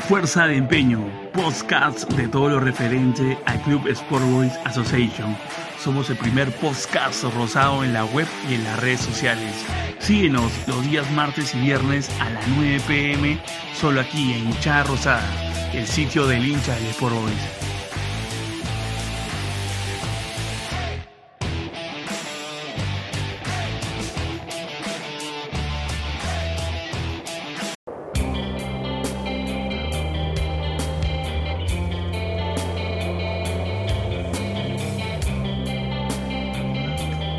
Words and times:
Fuerza 0.00 0.46
de 0.46 0.56
Empeño, 0.56 1.04
podcast 1.32 2.10
de 2.12 2.28
todo 2.28 2.48
lo 2.48 2.60
referente 2.60 3.38
al 3.46 3.60
Club 3.62 3.86
Sport 3.88 4.24
Boys 4.24 4.52
Association. 4.64 5.36
Somos 5.78 6.10
el 6.10 6.16
primer 6.16 6.50
podcast 6.56 7.24
rosado 7.34 7.84
en 7.84 7.92
la 7.92 8.04
web 8.04 8.26
y 8.48 8.54
en 8.54 8.64
las 8.64 8.80
redes 8.80 9.00
sociales. 9.00 9.64
Síguenos 9.98 10.52
los 10.66 10.82
días 10.84 11.10
martes 11.12 11.54
y 11.54 11.60
viernes 11.60 12.10
a 12.20 12.30
las 12.30 12.46
9 12.48 12.80
pm, 12.86 13.38
solo 13.74 14.00
aquí 14.00 14.32
en 14.32 14.46
Hinchada 14.46 14.84
Rosada, 14.84 15.70
el 15.72 15.86
sitio 15.86 16.26
del 16.26 16.46
hincha 16.46 16.74
del 16.74 16.86
Sport 16.86 17.14
Boys. 17.14 17.77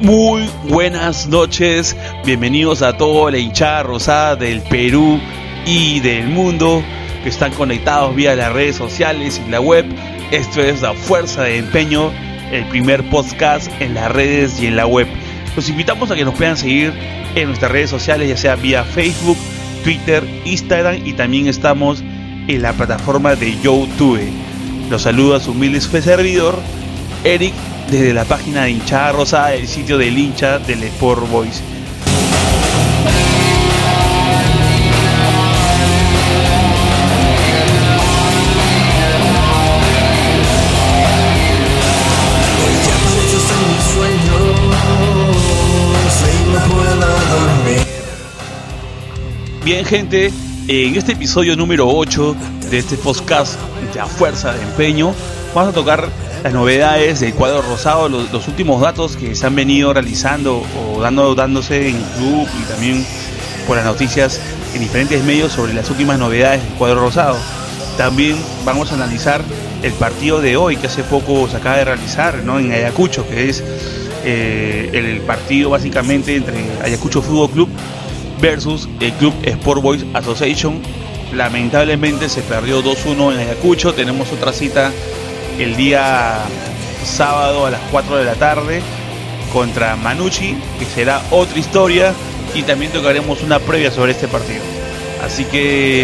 Muy 0.02 0.50
buenas 0.70 1.28
noches, 1.28 1.94
bienvenidos 2.26 2.82
a 2.82 2.96
toda 2.96 3.32
la 3.32 3.38
hinchada 3.38 3.84
rosada 3.84 4.38
del 4.38 4.62
Perú 4.62 5.20
y 5.66 6.00
del 6.00 6.28
mundo 6.28 6.82
que 7.22 7.28
están 7.28 7.52
conectados 7.52 8.16
vía 8.16 8.34
las 8.34 8.54
redes 8.54 8.78
sociales 8.78 9.42
y 9.46 9.50
la 9.52 9.60
web. 9.60 9.86
Esto 10.32 10.62
es 10.62 10.82
La 10.82 10.94
Fuerza 10.94 11.44
de 11.44 11.58
Empeño, 11.58 12.14
el 12.50 12.64
primer 12.70 13.10
podcast 13.10 13.70
en 13.82 13.94
las 13.94 14.10
redes 14.10 14.62
y 14.62 14.68
en 14.68 14.78
la 14.78 14.88
web. 14.88 15.06
Los 15.58 15.68
invitamos 15.68 16.10
a 16.12 16.16
que 16.16 16.24
nos 16.24 16.36
puedan 16.36 16.56
seguir 16.56 16.94
en 17.36 17.48
nuestras 17.48 17.70
redes 17.70 17.90
sociales, 17.90 18.30
ya 18.30 18.38
sea 18.38 18.56
vía 18.56 18.86
Facebook, 18.86 19.38
Twitter, 19.84 20.24
Instagram 20.46 21.06
y 21.06 21.12
también 21.12 21.48
estamos 21.48 22.02
en 22.48 22.62
la 22.62 22.72
plataforma 22.72 23.36
de 23.36 23.60
YouTube. 23.60 24.22
Los 24.90 25.02
saluda 25.02 25.42
su 25.42 25.52
humilde 25.52 25.82
servidor, 25.82 26.58
Eric 27.26 27.54
desde 27.92 28.14
la 28.14 28.26
página 28.26 28.64
de 28.64 28.72
hinchada 28.72 29.12
rosada, 29.12 29.54
el 29.54 29.68
sitio 29.68 29.98
del 29.98 30.18
hincha 30.18 30.60
del 30.60 30.84
Sport 30.84 31.30
Boys. 31.30 31.62
Bien 49.64 49.86
gente, 49.86 50.32
en 50.68 50.96
este 50.96 51.14
episodio 51.14 51.56
número 51.56 51.88
8 51.88 52.36
de 52.70 52.78
este 52.80 52.98
podcast 52.98 53.60
de 53.94 54.00
A 54.00 54.06
Fuerza 54.06 54.54
de 54.54 54.62
Empeño, 54.64 55.14
vamos 55.54 55.72
a 55.72 55.74
tocar 55.74 56.10
las 56.44 56.54
novedades 56.54 57.20
del 57.20 57.34
cuadro 57.34 57.62
rosado, 57.62 58.08
los, 58.08 58.48
últimos 58.48 58.82
datos 58.82 59.18
que 59.18 59.36
se 59.36 59.46
han 59.46 59.56
venido 59.56 59.94
realizando 59.94 60.64
o 60.78 61.02
dando, 61.02 61.36
dándose 61.36 61.90
en 61.90 62.02
club 62.18 62.48
y 62.60 62.64
también 62.72 63.06
por 63.68 63.76
las 63.76 63.86
noticias 63.86 64.40
en 64.74 64.82
diferentes 64.82 65.24
medios 65.24 65.52
sobre 65.52 65.74
las 65.74 65.90
últimas 65.90 66.18
novedades 66.18 66.64
del 66.64 66.74
cuadro 66.74 67.02
rosado. 67.02 67.38
También 67.98 68.38
vamos 68.64 68.92
a 68.92 68.96
analizar 68.96 69.42
el 69.84 69.92
partido 69.94 70.42
de 70.42 70.56
hoy 70.56 70.78
que 70.78 70.88
hace 70.88 71.04
poco 71.04 71.48
se 71.50 71.58
acaba 71.58 71.78
de 71.78 71.86
realizar 71.86 72.44
¿no? 72.44 72.60
en 72.60 72.72
Ayacucho, 72.72 73.28
que 73.28 73.50
es 73.50 73.64
eh, 74.24 74.90
el 74.94 75.22
partido 75.22 75.70
básicamente 75.70 76.36
entre 76.36 76.56
Ayacucho 76.84 77.22
Fútbol 77.22 77.50
Club 77.50 77.70
versus 78.42 78.88
el 79.02 79.12
Club 79.14 79.34
Sport 79.44 79.82
Boys 79.82 80.06
Association. 80.14 80.82
Lamentablemente 81.34 82.30
se 82.30 82.42
perdió 82.42 82.82
2-1 82.82 83.34
en 83.34 83.40
Ayacucho, 83.40 83.94
tenemos 83.94 84.32
otra 84.32 84.54
cita 84.54 84.92
el 85.60 85.76
día 85.76 86.38
sábado 87.04 87.66
a 87.66 87.72
las 87.72 87.82
4 87.92 88.18
de 88.18 88.26
la 88.26 88.36
tarde 88.36 88.82
contra 89.52 89.96
Manucci, 89.98 90.56
que 90.78 90.86
será 90.86 91.22
otra 91.32 91.60
historia, 91.60 92.14
y 92.56 92.64
también 92.64 92.92
tocaremos 92.92 93.44
una 93.44 93.60
previa 93.60 93.92
sobre 93.92 94.14
este 94.14 94.28
partido. 94.28 94.62
Así 95.24 95.46
que 95.46 96.04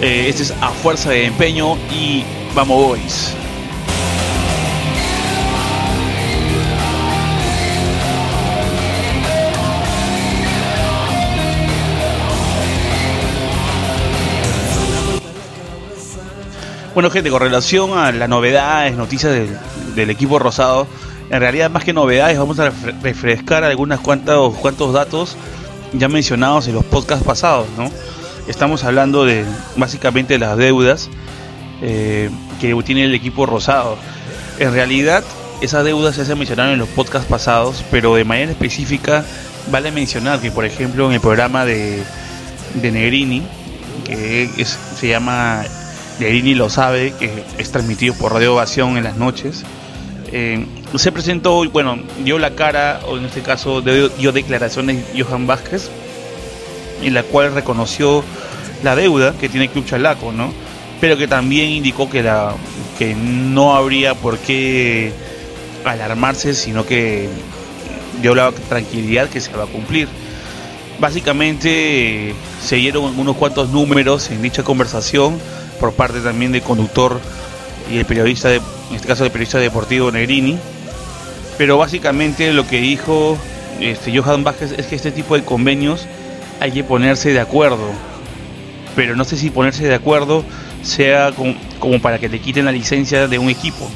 eh, 0.00 0.26
este 0.28 0.42
es 0.42 0.54
a 0.60 0.70
fuerza 0.70 1.10
de 1.10 1.26
empeño 1.26 1.76
y 1.92 2.24
vamos 2.54 2.76
boys. 2.76 3.37
Bueno, 16.98 17.10
gente, 17.10 17.30
con 17.30 17.40
relación 17.40 17.96
a 17.96 18.10
las 18.10 18.28
novedades, 18.28 18.96
noticias 18.96 19.32
del, 19.94 20.10
equipo 20.10 20.40
rosado, 20.40 20.88
en 21.30 21.38
realidad 21.38 21.70
más 21.70 21.84
que 21.84 21.92
novedades 21.92 22.36
vamos 22.36 22.58
a 22.58 22.72
refrescar 23.04 23.62
algunas 23.62 24.00
cuantos, 24.00 24.56
cuantos 24.56 24.92
datos 24.92 25.36
ya 25.92 26.08
mencionados 26.08 26.66
en 26.66 26.74
los 26.74 26.84
podcasts 26.84 27.24
pasados, 27.24 27.68
¿no? 27.76 27.88
Estamos 28.48 28.82
hablando 28.82 29.24
de 29.24 29.44
básicamente 29.76 30.40
las 30.40 30.56
deudas 30.56 31.08
eh, 31.82 32.30
que 32.60 32.74
tiene 32.82 33.04
el 33.04 33.14
equipo 33.14 33.46
rosado. 33.46 33.96
En 34.58 34.72
realidad, 34.72 35.22
esas 35.60 35.84
deudas 35.84 36.16
ya 36.16 36.24
se 36.24 36.34
mencionaron 36.34 36.72
en 36.72 36.80
los 36.80 36.88
podcasts 36.88 37.28
pasados, 37.28 37.84
pero 37.92 38.16
de 38.16 38.24
manera 38.24 38.50
específica 38.50 39.24
vale 39.70 39.92
mencionar 39.92 40.40
que, 40.40 40.50
por 40.50 40.64
ejemplo, 40.64 41.06
en 41.06 41.12
el 41.12 41.20
programa 41.20 41.64
de, 41.64 42.02
de 42.74 42.90
Negrini, 42.90 43.44
que 44.04 44.50
se 44.64 45.06
llama 45.06 45.62
Lerini 46.20 46.54
lo 46.54 46.68
sabe, 46.68 47.12
que 47.18 47.44
es 47.58 47.70
transmitido 47.70 48.14
por 48.14 48.32
Radio 48.32 48.54
Ovación 48.54 48.96
en 48.96 49.04
las 49.04 49.16
noches. 49.16 49.64
Eh, 50.32 50.66
se 50.96 51.12
presentó, 51.12 51.68
bueno, 51.70 51.98
dio 52.24 52.38
la 52.38 52.50
cara, 52.50 53.00
o 53.06 53.16
en 53.16 53.24
este 53.24 53.42
caso 53.42 53.80
dio, 53.80 54.32
declaraciones 54.32 55.04
Johan 55.16 55.46
Vázquez, 55.46 55.88
en 57.02 57.14
la 57.14 57.22
cual 57.22 57.54
reconoció 57.54 58.24
la 58.82 58.96
deuda 58.96 59.34
que 59.38 59.48
tiene 59.48 59.68
Club 59.68 59.86
Chalaco, 59.86 60.32
¿no? 60.32 60.52
Pero 61.00 61.16
que 61.16 61.28
también 61.28 61.70
indicó 61.70 62.10
que, 62.10 62.22
la, 62.22 62.54
que 62.98 63.14
no 63.14 63.76
habría 63.76 64.14
por 64.14 64.38
qué 64.38 65.12
alarmarse, 65.84 66.54
sino 66.54 66.84
que 66.84 67.28
dio 68.20 68.34
la 68.34 68.50
tranquilidad 68.68 69.28
que 69.28 69.40
se 69.40 69.52
va 69.52 69.64
a 69.64 69.66
cumplir. 69.66 70.08
Básicamente 70.98 72.34
se 72.60 72.76
dieron 72.76 73.16
unos 73.18 73.36
cuantos 73.36 73.68
números 73.70 74.30
en 74.32 74.42
dicha 74.42 74.64
conversación 74.64 75.38
por 75.78 75.92
parte 75.92 76.20
también 76.20 76.52
del 76.52 76.62
conductor 76.62 77.20
y 77.90 77.98
el 77.98 78.04
periodista, 78.04 78.48
de, 78.48 78.56
en 78.56 78.96
este 78.96 79.08
caso 79.08 79.24
el 79.24 79.30
periodista 79.30 79.58
deportivo 79.58 80.10
Negrini. 80.10 80.58
Pero 81.56 81.78
básicamente 81.78 82.52
lo 82.52 82.66
que 82.66 82.80
dijo 82.80 83.36
este, 83.80 84.16
Johan 84.16 84.44
Vázquez 84.44 84.72
es 84.72 84.86
que 84.86 84.96
este 84.96 85.10
tipo 85.10 85.34
de 85.34 85.44
convenios 85.44 86.06
hay 86.60 86.72
que 86.72 86.84
ponerse 86.84 87.32
de 87.32 87.40
acuerdo. 87.40 87.90
Pero 88.96 89.16
no 89.16 89.24
sé 89.24 89.36
si 89.36 89.50
ponerse 89.50 89.86
de 89.86 89.94
acuerdo 89.94 90.44
sea 90.82 91.32
como, 91.32 92.00
para 92.00 92.18
que 92.18 92.28
te 92.28 92.40
quiten 92.40 92.64
la 92.64 92.72
licencia 92.72 93.28
de 93.28 93.38
un 93.38 93.50
equipo. 93.50 93.88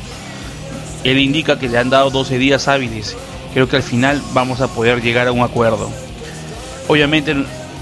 Él 1.05 1.19
indica 1.19 1.59
que 1.59 1.69
le 1.69 1.79
han 1.79 1.91
dado 1.91 2.11
12 2.11 2.39
días 2.39 2.69
hábiles. 2.69 3.17
Creo 3.53 3.69
que 3.69 3.77
al 3.77 3.83
final 3.83 4.23
vamos 4.33 4.61
a 4.61 4.69
poder 4.69 5.03
llegar 5.03 5.27
a 5.27 5.33
un 5.33 5.43
acuerdo. 5.43 5.91
Obviamente 6.89 7.35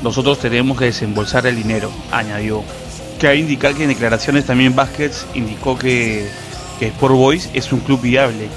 nosotros 0.02 0.38
tenemos 0.38 0.78
que 0.78 0.86
desembolsar 0.86 1.46
el 1.46 1.56
dinero, 1.56 1.90
añadió 2.10 2.62
que 3.20 3.28
hay 3.28 3.40
indicar 3.40 3.74
que 3.74 3.82
en 3.82 3.90
declaraciones 3.90 4.46
también 4.46 4.74
Vázquez 4.74 5.26
indicó 5.34 5.78
que, 5.78 6.26
que 6.78 6.86
Sport 6.86 7.14
Boys 7.14 7.50
es 7.52 7.70
un 7.70 7.80
club 7.80 8.00
viable, 8.00 8.48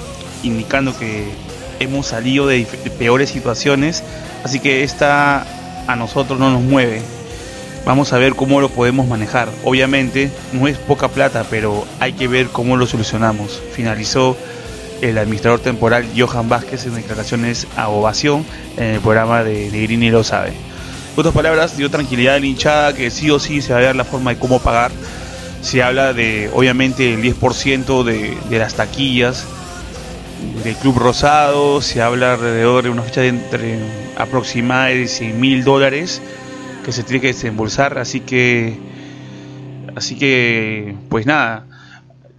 indicando 0.42 0.98
que 0.98 1.28
hemos 1.80 2.06
salido 2.06 2.46
de, 2.46 2.66
peores 2.98 3.28
situaciones, 3.28 4.02
así 4.42 4.60
que 4.60 4.82
esta 4.82 5.46
a 5.86 5.96
nosotros 5.96 6.38
no 6.38 6.50
nos 6.50 6.62
mueve. 6.62 7.02
Vamos 7.84 8.14
a 8.14 8.18
ver 8.18 8.34
cómo 8.34 8.62
lo 8.62 8.70
podemos 8.70 9.06
manejar. 9.06 9.50
Obviamente 9.64 10.30
no 10.54 10.66
es 10.66 10.78
poca 10.78 11.08
plata, 11.08 11.44
pero 11.50 11.84
hay 12.00 12.14
que 12.14 12.26
ver 12.26 12.46
cómo 12.46 12.78
lo 12.78 12.86
solucionamos. 12.86 13.60
Finalizó 13.74 14.34
el 15.02 15.18
administrador 15.18 15.60
temporal 15.60 16.06
Johan 16.16 16.48
Vázquez 16.48 16.86
en 16.86 16.94
declaraciones 16.94 17.66
a 17.76 17.90
ovación 17.90 18.46
en 18.78 18.84
el 18.84 19.00
programa 19.00 19.44
de, 19.44 19.70
de 19.70 19.82
Grini 19.82 20.08
lo 20.08 20.24
sabe 20.24 20.54
otras 21.16 21.34
palabras, 21.34 21.76
dio 21.76 21.90
tranquilidad 21.90 22.36
a 22.36 22.40
la 22.40 22.46
hinchada 22.46 22.92
que 22.94 23.10
sí 23.10 23.30
o 23.30 23.38
sí 23.38 23.62
se 23.62 23.72
va 23.72 23.78
a 23.78 23.82
ver 23.82 23.96
la 23.96 24.04
forma 24.04 24.32
de 24.32 24.38
cómo 24.38 24.60
pagar. 24.60 24.90
Se 25.60 25.82
habla 25.82 26.12
de, 26.12 26.50
obviamente, 26.52 27.14
el 27.14 27.22
10% 27.22 28.04
de, 28.04 28.36
de 28.50 28.58
las 28.58 28.74
taquillas 28.74 29.46
del 30.62 30.76
Club 30.76 30.98
Rosado, 30.98 31.80
se 31.80 32.02
habla 32.02 32.34
alrededor 32.34 32.84
de 32.84 32.90
una 32.90 33.02
fecha 33.02 33.22
de 33.22 33.28
entre 33.28 33.78
aproximadamente 34.16 35.00
de 35.00 35.08
100 35.08 35.40
mil 35.40 35.64
dólares 35.64 36.20
que 36.84 36.92
se 36.92 37.02
tiene 37.02 37.20
que 37.20 37.28
desembolsar, 37.28 37.98
así 37.98 38.20
que, 38.20 38.76
así 39.96 40.16
que, 40.16 40.94
pues 41.08 41.24
nada, 41.26 41.66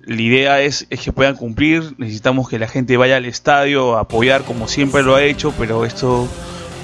la 0.06 0.22
idea 0.22 0.62
es, 0.62 0.86
es, 0.92 1.02
que 1.02 1.12
puedan 1.12 1.36
cumplir, 1.36 1.96
necesitamos 1.98 2.48
que 2.48 2.60
la 2.60 2.68
gente 2.68 2.96
vaya 2.96 3.18
al 3.18 3.26
estadio 3.26 3.98
a 3.98 4.02
apoyar 4.02 4.44
como 4.44 4.68
siempre 4.68 5.02
lo 5.02 5.16
ha 5.16 5.24
hecho, 5.24 5.52
pero 5.58 5.84
esto 5.84 6.28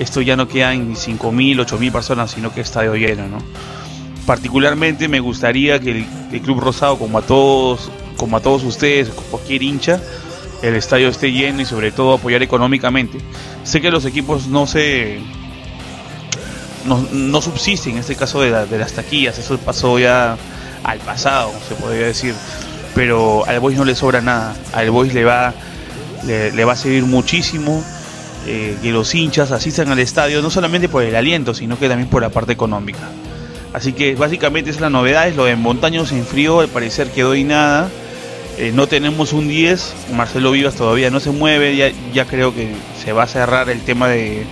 esto 0.02 0.22
ya 0.22 0.36
no 0.36 0.48
quedan 0.48 0.96
5.000, 0.96 1.66
8.000 1.66 1.92
personas, 1.92 2.32
sino 2.32 2.54
que 2.54 2.62
estadio 2.62 2.96
lleno, 2.96 3.28
¿no? 3.28 3.38
Particularmente 4.26 5.08
me 5.08 5.20
gustaría 5.20 5.80
que 5.80 6.06
el 6.32 6.42
Club 6.42 6.60
Rosado, 6.60 6.98
como 6.98 7.18
a 7.18 7.22
todos, 7.22 7.90
como 8.18 8.38
a 8.38 8.40
todos 8.40 8.64
ustedes, 8.64 9.10
cualquier 9.10 9.64
hincha, 9.64 10.02
el 10.62 10.76
estadio 10.76 11.10
esté 11.10 11.32
lleno 11.32 11.62
y 11.62 11.66
sobre 11.66 11.92
todo 11.92 12.14
apoyar 12.14 12.44
económicamente. 12.44 13.20
Sé 13.64 13.82
que 13.82 13.92
los 13.92 14.06
equipos 14.06 14.48
no 14.48 14.68
se 14.68 15.20
no, 16.86 17.42
subsisten 17.42 17.94
en 17.94 18.00
este 18.00 18.16
caso 18.16 18.42
de, 18.42 18.66
de 18.66 18.78
las 18.78 18.94
taquillas, 18.94 19.38
eso 19.38 19.58
pasó 19.60 20.00
ya 20.00 20.38
al 20.84 21.00
pasado, 21.00 21.52
se 21.68 21.76
podría 21.76 22.08
decir, 22.08 22.34
pero 22.96 23.46
al 23.46 23.60
Boys 23.60 23.78
no 23.78 23.86
le 23.86 23.96
sobra 23.96 24.22
nada, 24.22 24.56
al 24.74 24.90
Boys 24.90 25.14
le 25.14 25.24
va 25.24 25.54
le, 26.26 26.66
va 26.66 26.74
a 26.74 26.76
servir 26.76 27.04
muchísimo 27.04 27.84
eh, 28.48 28.76
que 28.82 28.92
los 28.92 29.14
hinchas 29.14 29.52
asistan 29.52 29.92
al 29.92 30.00
estadio, 30.00 30.42
no 30.42 30.50
solamente 30.50 30.90
por 30.90 31.04
el 31.04 31.16
aliento, 31.16 31.54
sino 31.54 31.78
que 31.78 31.88
también 31.88 32.10
por 32.10 32.22
la 32.22 32.30
parte 32.30 32.54
económica. 32.54 33.10
Así 33.74 33.94
que 33.94 34.16
básicamente 34.16 34.70
es 34.70 34.82
la 34.82 34.90
novedad, 34.90 35.28
es 35.28 35.36
lo 35.36 35.46
de 35.46 35.56
Montaño 35.56 36.06
se 36.06 36.18
enfrió, 36.18 36.60
al 36.60 36.68
parecer 36.68 37.10
quedó 37.12 37.36
y 37.36 37.44
nada. 37.44 37.90
Eh, 38.58 38.72
no 38.74 38.88
tenemos 38.88 39.32
un 39.32 39.48
10, 39.48 39.94
Marcelo 40.14 40.52
Vivas 40.52 40.76
todavía 40.76 41.10
no 41.10 41.20
se 41.20 41.32
mueve, 41.32 41.76
ya, 41.76 41.92
ya 42.14 42.26
creo 42.26 42.54
que 42.54 42.70
se 43.02 43.14
va 43.14 43.24
a 43.24 43.28
cerrar 43.28 43.70
el 43.70 43.80
tema 43.82 44.10
de, 44.10 44.46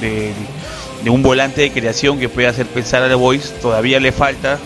de, 0.00 1.10
un 1.10 1.22
volante 1.22 1.60
de 1.60 1.70
creación 1.70 2.18
que 2.18 2.28
pueda 2.28 2.48
hacer 2.48 2.66
pensar 2.66 3.02
al 3.02 3.14
Boys, 3.14 3.54
todavía 3.60 4.00
le 4.00 4.10
falta. 4.10 4.58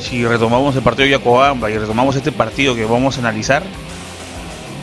Si 0.00 0.24
retomamos 0.24 0.76
el 0.76 0.82
partido 0.82 1.06
de 1.06 1.10
Yacobamba 1.12 1.70
y 1.70 1.78
retomamos 1.78 2.14
este 2.14 2.30
partido 2.30 2.76
que 2.76 2.84
vamos 2.84 3.16
a 3.16 3.20
analizar, 3.20 3.64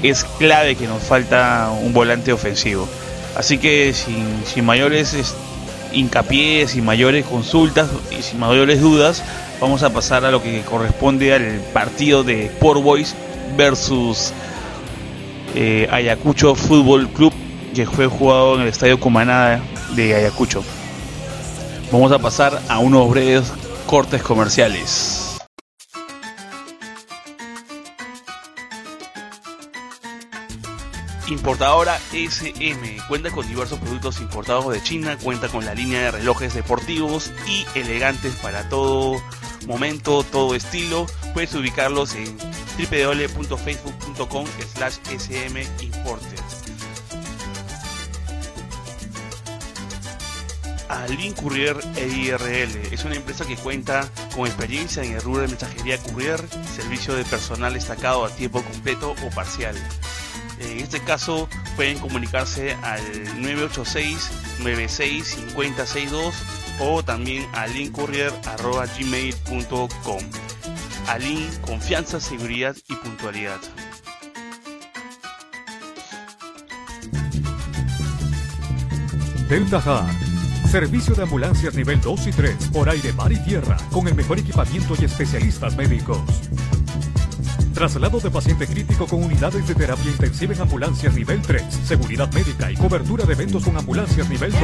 es 0.09 0.23
clave 0.37 0.75
que 0.75 0.87
nos 0.87 1.03
falta 1.03 1.71
un 1.81 1.93
volante 1.93 2.31
ofensivo. 2.33 2.87
Así 3.35 3.57
que 3.57 3.93
sin, 3.93 4.43
sin 4.45 4.65
mayores 4.65 5.35
hincapié, 5.91 6.67
sin 6.67 6.85
mayores 6.85 7.25
consultas 7.25 7.89
y 8.17 8.21
sin 8.21 8.39
mayores 8.39 8.81
dudas, 8.81 9.23
vamos 9.59 9.83
a 9.83 9.91
pasar 9.91 10.25
a 10.25 10.31
lo 10.31 10.41
que 10.41 10.61
corresponde 10.61 11.33
al 11.33 11.59
partido 11.73 12.23
de 12.23 12.51
Port 12.59 12.81
Boys 12.81 13.15
versus 13.57 14.31
eh, 15.55 15.87
Ayacucho 15.91 16.55
Fútbol 16.55 17.07
Club, 17.09 17.33
que 17.73 17.85
fue 17.85 18.07
jugado 18.07 18.55
en 18.55 18.61
el 18.61 18.67
Estadio 18.67 18.99
Cumaná 18.99 19.61
de 19.95 20.15
Ayacucho. 20.15 20.63
Vamos 21.91 22.11
a 22.11 22.19
pasar 22.19 22.61
a 22.67 22.79
unos 22.79 23.09
breves 23.09 23.51
cortes 23.85 24.21
comerciales. 24.21 25.34
Importadora 31.27 31.99
SM 32.13 32.97
cuenta 33.07 33.31
con 33.31 33.47
diversos 33.47 33.79
productos 33.79 34.21
importados 34.21 34.71
de 34.71 34.83
China, 34.83 35.17
cuenta 35.17 35.47
con 35.47 35.65
la 35.65 35.73
línea 35.73 36.03
de 36.03 36.11
relojes 36.11 36.53
deportivos 36.53 37.31
y 37.47 37.65
elegantes 37.73 38.35
para 38.35 38.69
todo 38.69 39.19
momento, 39.65 40.23
todo 40.23 40.53
estilo. 40.53 41.07
Puedes 41.33 41.55
ubicarlos 41.55 42.13
en 42.13 42.37
www.facebook.com 42.37 44.45
slash 44.75 44.97
smimporter. 45.17 46.39
Alvin 50.87 51.33
Courier 51.33 51.77
EIRL 51.95 52.93
es 52.93 53.03
una 53.03 53.15
empresa 53.15 53.45
que 53.45 53.55
cuenta 53.55 54.07
con 54.35 54.45
experiencia 54.45 55.03
en 55.03 55.13
el 55.13 55.21
rubro 55.21 55.41
de 55.41 55.47
mensajería 55.47 55.97
courier, 55.97 56.39
servicio 56.75 57.15
de 57.15 57.25
personal 57.25 57.73
destacado 57.73 58.25
a 58.25 58.29
tiempo 58.29 58.61
completo 58.61 59.15
o 59.25 59.29
parcial 59.31 59.75
en 60.59 60.79
este 60.79 60.99
caso 61.01 61.47
pueden 61.75 61.99
comunicarse 61.99 62.73
al 62.83 63.01
986-965062 63.39 66.33
o 66.79 67.03
también 67.03 67.45
a 67.53 67.67
linkcourier.gmail.com. 67.67 70.21
Alin, 71.07 71.47
confianza, 71.61 72.19
seguridad 72.19 72.75
y 72.89 72.95
puntualidad. 72.95 73.59
Delta 79.49 79.77
Hard. 79.77 80.11
Servicio 80.71 81.13
de 81.13 81.23
ambulancias 81.23 81.75
nivel 81.75 82.01
2 82.01 82.27
y 82.27 82.31
3 82.31 82.69
por 82.73 82.89
aire, 82.89 83.13
mar 83.13 83.31
y 83.31 83.37
tierra 83.43 83.77
con 83.91 84.07
el 84.07 84.15
mejor 84.15 84.39
equipamiento 84.39 84.95
y 84.99 85.05
especialistas 85.05 85.77
médicos. 85.77 86.19
Traslado 87.75 88.21
de 88.21 88.31
paciente 88.31 88.67
crítico 88.67 89.05
con 89.05 89.21
unidades 89.21 89.67
de 89.67 89.75
terapia 89.75 90.09
intensiva 90.09 90.53
en 90.53 90.61
ambulancias 90.61 91.13
nivel 91.13 91.41
3, 91.41 91.61
seguridad 91.85 92.31
médica 92.31 92.71
y 92.71 92.75
cobertura 92.77 93.25
de 93.25 93.33
eventos 93.33 93.65
con 93.65 93.75
ambulancias 93.75 94.29
nivel 94.29 94.53
2. 94.53 94.61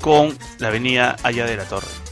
con 0.01 0.35
la 0.57 0.69
Avenida 0.69 1.15
Allá 1.23 1.45
de 1.45 1.57
la 1.57 1.65
Torre. 1.65 2.02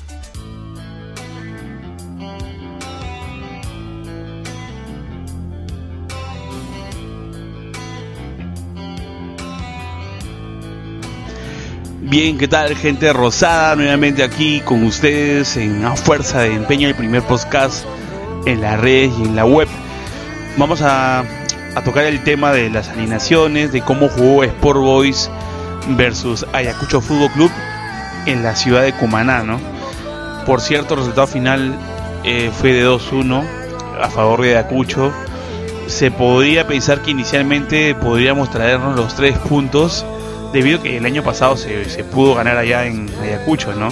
Bien, 12.12 12.38
¿qué 12.38 12.50
tal 12.50 12.76
gente 12.76 13.14
rosada? 13.14 13.74
Nuevamente 13.78 14.22
aquí 14.22 14.60
con 14.60 14.84
ustedes 14.84 15.56
en 15.56 15.86
A 15.86 15.96
Fuerza 15.96 16.42
de 16.42 16.56
Empeño, 16.56 16.90
el 16.90 16.94
primer 16.94 17.24
podcast 17.24 17.86
en 18.46 18.60
la 18.60 18.76
red 18.76 19.10
y 19.18 19.24
en 19.24 19.38
la 19.38 19.46
web. 19.46 19.70
Vamos 20.58 20.82
a, 20.82 21.24
tocar 21.86 22.04
el 22.04 22.22
tema 22.22 22.52
de 22.52 22.70
las 22.70 22.90
alineaciones, 22.90 23.72
de 23.72 23.80
cómo 23.80 24.10
jugó 24.10 24.44
Sport 24.44 24.82
Boys 24.82 25.32
versus 25.92 26.46
Ayacucho 26.52 27.00
Fútbol 27.00 27.32
Club 27.32 27.52
en 28.26 28.44
la 28.44 28.58
ciudad 28.58 28.82
de 28.82 28.92
Cumaná, 28.92 29.44
¿no? 29.44 29.58
Por 30.46 30.60
cierto, 30.60 30.96
el 30.96 31.00
resultado 31.00 31.28
final 31.28 31.74
eh, 32.26 32.52
fue 32.54 32.74
de 32.74 32.86
2-1 32.86 33.42
a 34.02 34.10
favor 34.10 34.42
de 34.42 34.58
Ayacucho. 34.58 35.14
Se 35.88 36.12
podría 36.12 36.68
pensar 36.68 37.04
que 37.04 37.12
inicialmente 37.12 37.96
podríamos 37.96 38.52
traernos 38.52 38.98
los 38.98 39.16
tres 39.16 39.38
puntos 39.38 40.06
debido 40.54 40.80
a 40.80 40.84
que 40.84 40.98
el 40.98 41.06
año 41.06 41.24
pasado 41.24 41.58
se, 41.58 41.90
se 41.90 42.04
pudo 42.04 42.36
ganar 42.36 42.58
allá 42.58 42.86
en 42.86 43.10
Ayacucho, 43.22 43.74
¿no? 43.74 43.90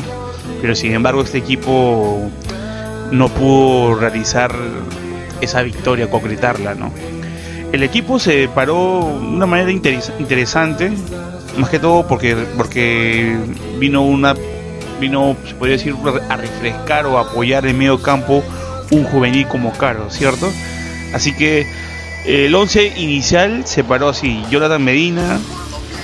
Pero 0.61 0.75
sin 0.75 0.93
embargo 0.93 1.21
este 1.21 1.37
equipo 1.37 2.29
no 3.11 3.29
pudo 3.29 3.95
realizar 3.95 4.53
esa 5.41 5.61
victoria, 5.61 6.09
concretarla, 6.09 6.75
¿no? 6.75 6.91
El 7.71 7.83
equipo 7.83 8.19
se 8.19 8.49
paró 8.49 9.17
de 9.21 9.27
una 9.27 9.45
manera 9.45 9.71
interesante, 9.71 10.91
más 11.57 11.69
que 11.69 11.79
todo 11.79 12.07
porque, 12.07 12.35
porque 12.57 13.37
vino 13.79 14.01
una 14.01 14.35
vino, 14.99 15.35
se 15.47 15.55
podría 15.55 15.77
decir, 15.77 15.95
a 16.29 16.35
refrescar 16.35 17.05
o 17.05 17.17
apoyar 17.17 17.65
en 17.65 17.77
medio 17.77 18.01
campo 18.01 18.43
un 18.91 19.03
juvenil 19.05 19.47
como 19.47 19.71
Caro, 19.71 20.09
¿cierto? 20.09 20.51
Así 21.13 21.33
que 21.35 21.65
el 22.25 22.53
11 22.53 22.99
inicial 22.99 23.65
se 23.65 23.83
paró 23.83 24.09
así, 24.09 24.43
Jonathan 24.49 24.83
Medina, 24.83 25.39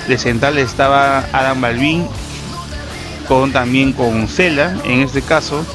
de 0.08 0.18
central 0.18 0.58
estaba 0.58 1.26
Adam 1.32 1.62
Balvin, 1.62 2.08
con 3.28 3.52
también 3.52 3.94
con 3.94 4.28
Cela, 4.28 4.76
en 4.84 5.02
este 5.02 5.22
caso. 5.22 5.66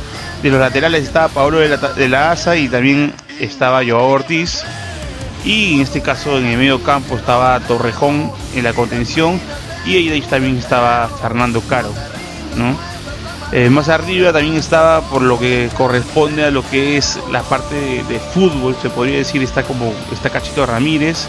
De 0.43 0.51
los 0.51 0.61
laterales 0.61 1.05
estaba 1.05 1.29
Pablo 1.29 1.59
de 1.59 1.69
la, 1.69 1.77
de 1.77 2.09
la 2.09 2.33
Asa 2.33 2.57
y 2.57 2.69
también 2.69 3.13
estaba 3.41 3.83
Joao 3.85 4.09
Ortiz. 4.09 4.63
Y 5.45 5.75
en 5.75 5.81
este 5.81 6.01
caso 6.01 6.39
en 6.39 6.47
el 6.47 6.59
medio 6.59 6.83
campo 6.83 7.17
estaba 7.17 7.59
Torrejón 7.61 8.31
en 8.55 8.65
la 8.65 8.73
contención 8.73 9.41
y 9.87 9.97
ahí 9.97 10.21
también 10.23 10.57
estaba 10.57 11.09
Fernando 11.21 11.61
Caro. 11.63 11.93
¿no? 12.57 12.77
Eh, 13.53 13.69
más 13.69 13.89
arriba 13.89 14.33
también 14.33 14.57
estaba 14.57 15.01
por 15.03 15.23
lo 15.23 15.39
que 15.39 15.69
corresponde 15.77 16.45
a 16.45 16.51
lo 16.51 16.69
que 16.69 16.97
es 16.97 17.19
la 17.33 17.43
parte 17.43 17.75
de, 17.75 18.05
de, 18.05 18.21
fútbol, 18.21 18.77
se 18.81 18.91
podría 18.91 19.19
decir, 19.19 19.43
está 19.43 19.65
como 19.65 19.93
está 20.13 20.31
Cachito 20.31 20.65
Ramírez 20.67 21.27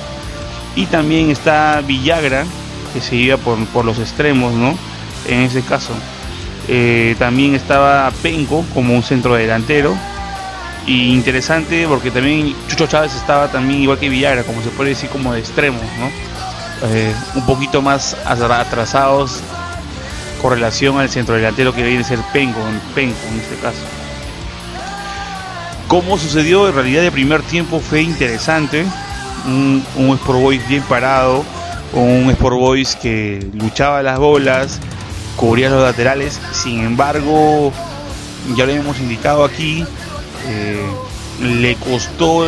y 0.75 0.85
también 0.85 1.31
está 1.31 1.81
Villagra 1.81 2.45
que 2.91 3.01
se 3.01 3.15
iba 3.15 3.37
por, 3.37 3.57
por 3.67 3.85
los 3.85 3.99
extremos, 3.99 4.53
¿no? 4.53 4.77
En 5.27 5.41
ese 5.41 5.61
caso. 5.61 5.93
Eh, 6.67 7.15
también 7.19 7.55
estaba 7.55 8.11
Penco 8.21 8.63
como 8.73 8.95
un 8.95 9.03
centro 9.03 9.35
delantero. 9.35 9.95
Y 10.85 11.13
interesante 11.13 11.85
porque 11.87 12.09
también 12.09 12.55
Chucho 12.67 12.87
Chávez 12.87 13.13
estaba 13.13 13.49
también 13.49 13.81
igual 13.81 13.99
que 13.99 14.09
Villagra, 14.09 14.43
como 14.43 14.63
se 14.63 14.69
puede 14.69 14.89
decir 14.91 15.09
como 15.09 15.31
de 15.33 15.39
extremo, 15.39 15.79
¿no? 15.99 16.89
Eh, 16.89 17.13
un 17.35 17.45
poquito 17.45 17.83
más 17.83 18.17
atrasados 18.25 19.41
con 20.41 20.51
relación 20.51 20.99
al 20.99 21.09
centro 21.09 21.35
delantero 21.35 21.75
que 21.75 21.83
viene 21.83 22.01
a 22.01 22.03
ser 22.03 22.19
Penco, 22.33 22.59
Penco 22.95 23.19
en 23.31 23.39
este 23.39 23.55
caso. 23.57 23.81
Como 25.87 26.17
sucedió 26.17 26.67
en 26.67 26.73
realidad 26.73 27.03
de 27.03 27.11
primer 27.11 27.43
tiempo 27.43 27.79
fue 27.79 28.01
interesante. 28.01 28.83
Un, 29.45 29.83
un 29.95 30.15
Sport 30.15 30.39
Boys 30.39 30.67
bien 30.67 30.83
parado, 30.83 31.43
un 31.93 32.29
Sport 32.31 32.57
Boys 32.57 32.95
que 32.95 33.45
luchaba 33.53 34.01
las 34.03 34.19
bolas, 34.19 34.79
cubría 35.35 35.69
los 35.69 35.83
laterales. 35.83 36.39
Sin 36.51 36.81
embargo, 36.81 37.71
ya 38.55 38.65
lo 38.65 38.71
hemos 38.71 38.99
indicado 38.99 39.43
aquí, 39.43 39.85
eh, 40.47 40.85
le 41.41 41.75
costó 41.75 42.45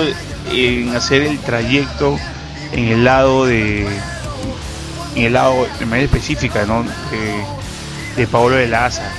en 0.51 0.95
hacer 0.95 1.23
el 1.23 1.39
trayecto 1.39 2.17
en 2.71 2.87
el 2.87 3.03
lado 3.03 3.45
de 3.45 3.87
en 5.15 5.25
el 5.25 5.33
lado 5.33 5.67
de 5.79 5.85
manera 5.85 6.05
específica 6.05 6.65
¿no? 6.65 6.83
de 8.15 8.27
Pablo 8.27 8.55
de 8.55 8.67
la 8.67 8.85
Asa 8.85 9.11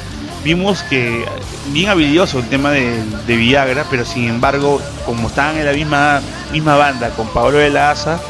vimos 0.42 0.82
que 0.82 1.24
bien 1.72 1.88
habilidoso 1.88 2.40
el 2.40 2.48
tema 2.48 2.70
de, 2.70 3.00
Villagra 3.26 3.86
pero 3.90 4.04
sin 4.04 4.28
embargo 4.28 4.80
como 5.06 5.28
estaban 5.28 5.56
en 5.56 5.66
la 5.66 5.72
misma 5.72 6.20
misma 6.52 6.76
banda 6.76 7.10
con 7.10 7.28
Pablo 7.28 7.58
de 7.58 7.70
la 7.70 7.92
Asa 7.92 8.20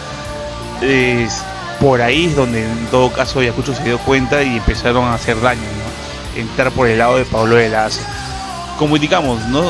por 1.80 2.00
ahí 2.00 2.26
es 2.26 2.36
donde 2.36 2.64
en 2.64 2.86
todo 2.86 3.10
caso 3.12 3.40
Ayacucho 3.40 3.74
se 3.74 3.84
dio 3.84 3.98
cuenta 3.98 4.42
y 4.42 4.56
empezaron 4.56 5.04
a 5.04 5.14
hacer 5.14 5.40
daño 5.40 5.60
entrar 6.36 6.70
por 6.72 6.88
el 6.88 6.98
lado 6.98 7.16
de 7.16 7.24
Pablo 7.24 7.56
de 7.56 7.68
la 7.68 7.88
como 8.78 8.96
indicamos 8.96 9.40
no 9.46 9.62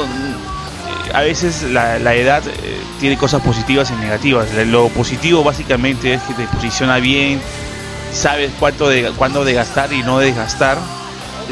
a 1.14 1.22
veces 1.22 1.62
la, 1.62 2.14
edad 2.14 2.42
eh, 2.46 2.80
tiene 2.98 3.16
cosas 3.16 3.40
positivas 3.40 3.90
y 3.90 3.94
negativas. 3.94 4.52
Lo 4.66 4.88
positivo 4.88 5.44
básicamente 5.44 6.14
es 6.14 6.22
que 6.22 6.34
te 6.34 6.44
posiciona 6.48 6.98
bien, 6.98 7.40
sabes 8.12 8.50
cuánto 8.58 8.88
de, 8.88 9.12
cuándo 9.16 9.44
desgastar 9.44 9.92
y 9.92 10.02
no 10.02 10.18
desgastar. 10.18 10.76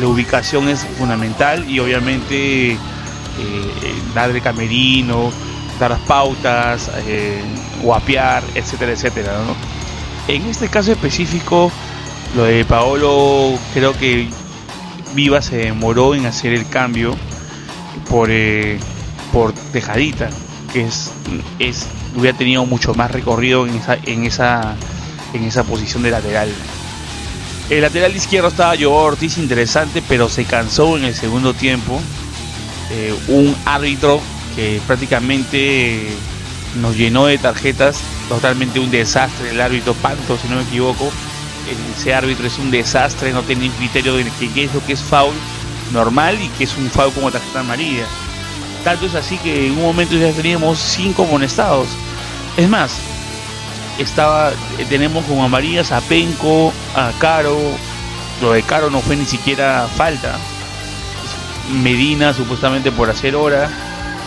La 0.01 0.07
ubicación 0.07 0.69
es 0.69 0.85
fundamental 0.99 1.69
y 1.71 1.79
obviamente 1.79 2.73
eh, 2.73 2.77
eh, 3.39 3.95
dar 4.15 4.31
el 4.31 4.43
camerino, 4.43 5.31
dar 5.79 5.93
las 5.93 6.01
pautas, 6.01 6.91
guapear, 7.83 8.43
etcétera, 8.55 8.93
etcétera. 8.93 9.33
En 10.29 10.47
este 10.47 10.69
caso 10.69 10.93
específico, 10.93 11.71
lo 12.37 12.45
de 12.45 12.65
Paolo 12.65 13.59
creo 13.75 13.97
que 13.99 14.29
Viva 15.15 15.43
se 15.43 15.57
demoró 15.57 16.15
en 16.15 16.27
hacer 16.27 16.53
el 16.53 16.69
cambio 16.69 17.15
por 18.09 18.31
por 19.33 19.55
dejadita, 19.73 20.29
que 20.73 20.85
es, 20.85 21.11
es 21.59 21.87
hubiera 22.17 22.37
tenido 22.37 22.67
mucho 22.67 22.95
más 22.95 23.11
recorrido 23.11 23.67
en 23.67 23.77
esa, 23.77 23.95
en 24.05 24.25
esa, 24.25 24.75
en 25.33 25.45
esa 25.45 25.65
posición 25.65 26.03
de 26.03 26.11
lateral. 26.11 26.51
El 27.71 27.81
lateral 27.81 28.15
izquierdo 28.15 28.49
estaba 28.49 28.75
Joe 28.77 28.87
Ortiz, 28.89 29.39
interesante, 29.39 30.03
pero 30.07 30.29
se 30.29 30.45
cansó 30.45 30.97
en 30.99 31.05
el 31.05 31.15
segundo 31.15 31.55
tiempo. 31.55 32.01
Eh, 32.91 33.15
un 33.29 33.57
árbitro 33.65 34.21
que 34.55 34.81
prácticamente 34.87 36.07
nos 36.81 36.97
llenó 36.97 37.27
de 37.27 37.39
tarjetas, 37.39 38.01
totalmente 38.35 38.81
un 38.81 38.91
desastre. 38.91 39.51
El 39.51 39.61
árbitro 39.61 39.95
Panto, 39.95 40.39
si 40.39 40.49
no 40.49 40.57
me 40.57 40.63
equivoco, 40.63 41.11
ese 41.97 42.15
árbitro 42.15 42.47
es 42.47 42.59
un 42.59 42.71
desastre, 42.71 43.33
no 43.33 43.43
tiene 43.43 43.71
criterio 43.71 44.15
de 44.15 44.31
qué 44.55 44.65
es 44.65 44.75
lo 44.75 44.85
que 44.85 44.95
es 44.95 45.01
foul 45.01 45.35
normal 45.93 46.41
y 46.41 46.49
que 46.49 46.65
es 46.65 46.77
un 46.77 46.91
foul 46.91 47.13
como 47.13 47.31
tarjeta 47.31 47.61
amarilla. 47.61 48.07
Tanto 48.85 49.07
es 49.07 49.15
así 49.15 49.39
que 49.39 49.67
en 49.67 49.73
un 49.73 49.83
momento 49.83 50.17
ya 50.17 50.33
teníamos 50.33 50.79
cinco 50.79 51.25
amonestados. 51.25 51.89
Es 52.57 52.69
más, 52.69 52.93
estaba, 53.99 54.51
eh, 54.51 54.87
tenemos 54.89 55.25
como 55.27 55.45
amarillas 55.45 55.93
a 55.93 56.01
Penco, 56.01 56.73
a 56.97 57.13
Caro. 57.19 57.59
Lo 58.41 58.53
de 58.53 58.63
Caro 58.63 58.91
no 58.91 59.01
fue 59.01 59.17
ni 59.17 59.27
siquiera 59.27 59.87
falta. 59.97 60.37
Medina 61.83 62.33
supuestamente 62.33 62.91
por 62.91 63.09
hacer 63.09 63.37
hora. 63.37 63.71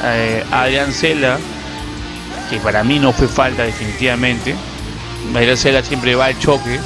Eh, 0.04 0.44
Adrián 0.52 0.94
Cela, 0.94 1.38
que 2.50 2.58
para 2.60 2.84
mí 2.84 3.00
no 3.00 3.12
fue 3.12 3.28
falta 3.28 3.64
definitivamente. 3.64 4.56
Adrián 5.34 5.58
Cela 5.58 5.84
siempre 5.84 6.16
va 6.16 6.25
al 6.25 6.40
choque, 6.40 6.80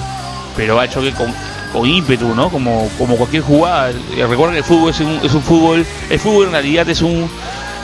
pero 0.56 0.76
va 0.76 0.84
al 0.84 0.90
choque 0.90 1.12
con, 1.14 1.34
con 1.74 1.88
ímpetu, 1.88 2.34
¿no? 2.36 2.50
Como, 2.50 2.90
como 2.98 3.16
cualquier 3.18 3.44
jugada. 3.44 3.92
Eh, 3.92 4.26
recuerda 4.28 4.54
que 4.54 4.60
el 4.60 4.64
fútbol 4.64 4.92
es 4.92 5.00
un, 5.00 5.20
es 5.24 5.34
un 5.34 5.42
fútbol, 5.42 5.86
el 6.10 6.20
fútbol 6.20 6.46
en 6.48 6.52
realidad 6.52 6.90
es 6.90 7.02
un 7.02 7.30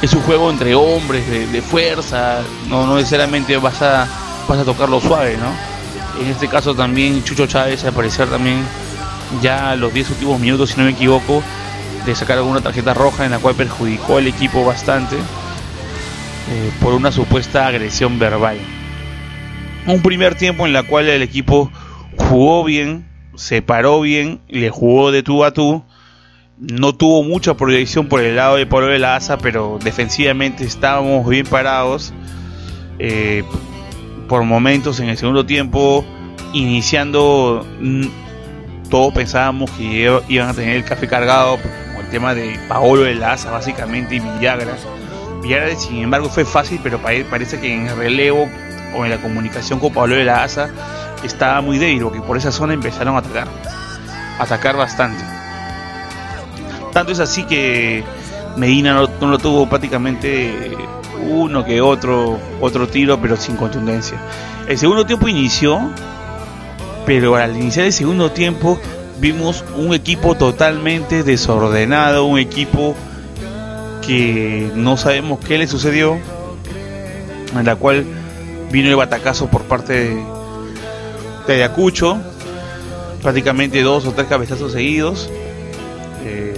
es 0.02 0.14
un 0.14 0.22
juego 0.22 0.52
entre 0.52 0.76
hombres, 0.76 1.24
de, 1.52 1.62
fuerza, 1.62 2.42
no, 2.68 2.86
no 2.86 2.98
necesariamente 2.98 3.58
vas 3.58 3.82
a, 3.82 4.08
vas 4.48 4.60
a 4.60 4.64
tocarlo 4.64 5.00
suave, 5.00 5.38
¿no? 5.38 6.22
En 6.22 6.30
este 6.30 6.48
caso 6.48 6.76
también 6.76 7.24
Chucho 7.24 7.48
Chávez 7.48 7.84
al 7.86 7.94
parecer 7.94 8.30
también 8.30 8.64
ya 9.42 9.76
los 9.76 9.94
10 9.94 10.12
últimos 10.12 10.40
minutos, 10.40 10.72
si 10.72 10.78
no 10.78 10.84
me 10.84 10.92
equivoco, 10.92 11.42
de 12.06 12.14
sacar 12.14 12.38
alguna 12.38 12.62
tarjeta 12.62 12.94
roja 12.94 13.26
en 13.26 13.32
la 13.32 13.40
cual 13.40 13.56
perjudicó 13.56 14.18
al 14.18 14.28
equipo 14.28 14.64
bastante 14.64 15.16
eh, 16.50 16.72
por 16.82 16.94
una 16.94 17.12
supuesta 17.12 17.68
agresión 17.68 18.20
verbal. 18.20 18.58
Un 19.88 20.02
primer 20.02 20.36
tiempo 20.36 20.66
en 20.66 20.74
la 20.74 20.84
cual 20.84 21.08
el 21.08 21.22
equipo 21.22 21.72
jugó 22.18 22.64
bien, 22.64 23.06
se 23.36 23.62
paró 23.62 24.02
bien, 24.02 24.42
le 24.48 24.70
jugó 24.70 25.12
de 25.12 25.24
tú 25.24 25.44
a 25.44 25.52
tú 25.52 25.84
no 26.58 26.96
tuvo 26.96 27.24
mucha 27.24 27.56
proyección 27.56 28.08
por 28.08 28.22
el 28.22 28.36
lado 28.36 28.56
de 28.56 28.66
Pablo 28.66 28.88
de 28.88 29.00
la 29.00 29.16
Asa, 29.16 29.38
pero 29.38 29.80
defensivamente 29.84 30.64
estábamos 30.64 31.28
bien 31.28 31.46
parados. 31.46 32.14
Eh, 33.00 33.44
por 34.30 34.44
momentos 34.44 35.00
en 35.00 35.10
el 35.10 35.18
segundo 35.18 35.46
tiempo, 35.46 36.06
iniciando, 36.54 37.66
todos 38.90 39.14
pensábamos 39.14 39.70
que 39.72 40.20
iban 40.30 40.50
a 40.50 40.54
tener 40.54 40.78
el 40.78 40.86
café 40.86 41.08
cargado 41.08 41.58
con 41.58 42.06
el 42.06 42.10
tema 42.10 42.34
de 42.34 42.58
Paolo 42.68 43.04
de 43.04 43.16
la 43.16 43.34
Asa, 43.34 43.52
básicamente, 43.52 44.16
y 44.16 44.20
Villagra. 44.20 44.78
Villagra, 45.46 45.76
sin 45.76 45.98
embargo, 45.98 46.28
fue 46.28 46.44
fácil, 46.44 46.80
pero 46.82 47.00
parece 47.00 47.60
que 47.60 47.72
en 47.72 47.88
el 47.88 47.96
relevo 47.96 48.50
o 48.96 49.06
en 49.06 49.12
la 49.12 49.22
comunicación 49.22 49.80
con 49.80 49.94
Pablo 49.94 50.16
de 50.16 50.26
la 50.26 50.44
Asa 50.44 50.70
estaba 51.24 51.62
muy 51.62 51.78
débil, 51.78 52.02
porque 52.02 52.20
por 52.20 52.36
esa 52.36 52.52
zona 52.52 52.74
empezaron 52.74 53.16
a 53.16 53.20
atacar, 53.20 53.48
a 54.40 54.44
atacar 54.44 54.76
bastante. 54.76 55.24
Tanto 56.92 57.12
es 57.12 57.20
así 57.20 57.44
que 57.44 58.04
Medina 58.58 58.94
no, 58.94 59.28
lo 59.28 59.38
tuvo 59.38 59.70
prácticamente 59.70 60.76
uno 61.30 61.64
que 61.64 61.80
otro, 61.80 62.40
otro 62.60 62.88
tiro, 62.88 63.22
pero 63.22 63.38
sin 63.38 63.56
contundencia. 63.56 64.18
El 64.68 64.80
segundo 64.80 65.06
tiempo 65.06 65.28
inició, 65.28 65.80
pero 67.06 67.36
al 67.36 67.56
iniciar 67.56 67.86
el 67.86 67.94
segundo 67.94 68.32
tiempo 68.32 68.80
vimos 69.20 69.64
un 69.78 69.94
equipo 69.94 70.34
totalmente 70.34 71.24
desordenado, 71.24 72.26
un 72.26 72.40
equipo 72.40 72.96
que 74.06 74.72
no 74.76 74.98
sabemos 74.98 75.40
qué 75.40 75.58
le 75.58 75.68
sucedió, 75.68 76.18
en 77.58 77.66
la 77.66 77.76
cual 77.76 78.06
vino 78.72 78.90
el 78.90 78.96
batacazo 78.96 79.48
por 79.48 79.64
parte 79.64 79.94
de, 79.94 80.24
de 81.48 81.54
Ayacucho, 81.54 82.18
prácticamente 83.22 83.82
dos 83.82 84.06
o 84.06 84.12
tres 84.12 84.28
cabezazos 84.28 84.74
seguidos. 84.74 85.30
Eh, 86.26 86.54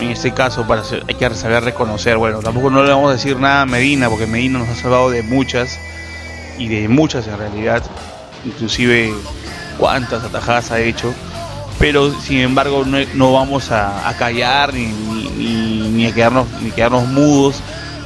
en 0.00 0.10
este 0.10 0.32
caso 0.32 0.66
para 0.66 0.82
hay 1.08 1.14
que 1.14 1.30
saber 1.34 1.64
reconocer, 1.64 2.16
bueno, 2.16 2.40
tampoco 2.40 2.70
no 2.70 2.82
le 2.82 2.90
vamos 2.90 3.10
a 3.10 3.12
decir 3.14 3.38
nada 3.38 3.62
a 3.62 3.66
Medina, 3.66 4.08
porque 4.08 4.26
Medina 4.26 4.58
nos 4.58 4.68
ha 4.68 4.74
salvado 4.74 5.10
de 5.10 5.22
muchas, 5.22 5.78
y 6.58 6.68
de 6.68 6.88
muchas 6.88 7.26
en 7.26 7.38
realidad, 7.38 7.82
inclusive 8.44 9.12
cuántas 9.78 10.24
atajadas 10.24 10.70
ha 10.70 10.80
hecho, 10.80 11.12
pero 11.78 12.12
sin 12.20 12.38
embargo 12.38 12.84
no, 12.84 13.32
vamos 13.32 13.70
a, 13.70 14.14
callar 14.18 14.72
ni, 14.72 14.86
ni, 15.90 16.06
a 16.06 16.14
quedarnos, 16.14 16.46
ni 16.62 16.70
quedarnos 16.70 17.06
mudos 17.06 17.56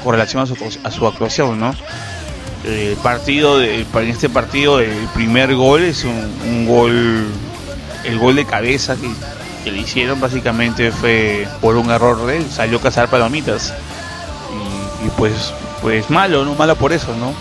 con 0.02 0.12
relación 0.12 0.42
a 0.42 0.46
su, 0.46 0.56
a 0.82 0.90
su 0.90 1.06
actuación, 1.06 1.60
¿no? 1.60 1.74
El 2.64 2.96
partido, 2.96 3.58
de, 3.58 3.86
en 3.94 4.08
este 4.08 4.28
partido, 4.28 4.80
el 4.80 5.08
primer 5.14 5.54
gol 5.54 5.82
es 5.82 6.04
un, 6.04 6.66
gol, 6.66 7.26
el 8.04 8.18
gol 8.18 8.36
de 8.36 8.44
cabeza 8.44 8.96
que 9.64 9.70
le 9.70 9.78
hicieron 9.78 10.20
básicamente 10.20 10.92
fue 10.92 11.48
por 11.62 11.76
un 11.76 11.90
error 11.90 12.26
de 12.26 12.38
él, 12.38 12.46
salió 12.50 12.78
a 12.78 12.82
cazar 12.82 13.08
palomitas. 13.08 13.72
Y, 15.04 15.08
pues, 15.16 15.54
pues 15.80 16.10
malo, 16.10 16.44
¿no? 16.44 16.54
Malo 16.54 16.76
por 16.76 16.92
eso, 16.92 17.16
¿no? 17.16 17.32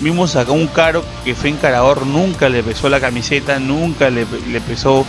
Vimos 0.00 0.34
acá 0.34 0.50
un 0.50 0.66
caro 0.66 1.04
que 1.24 1.36
fue 1.36 1.50
encarador, 1.50 2.04
nunca 2.04 2.48
le 2.48 2.64
pesó 2.64 2.88
la 2.88 3.00
camiseta, 3.00 3.60
nunca 3.60 4.10
le, 4.10 4.26
le 4.50 4.60
pesó, 4.60 5.06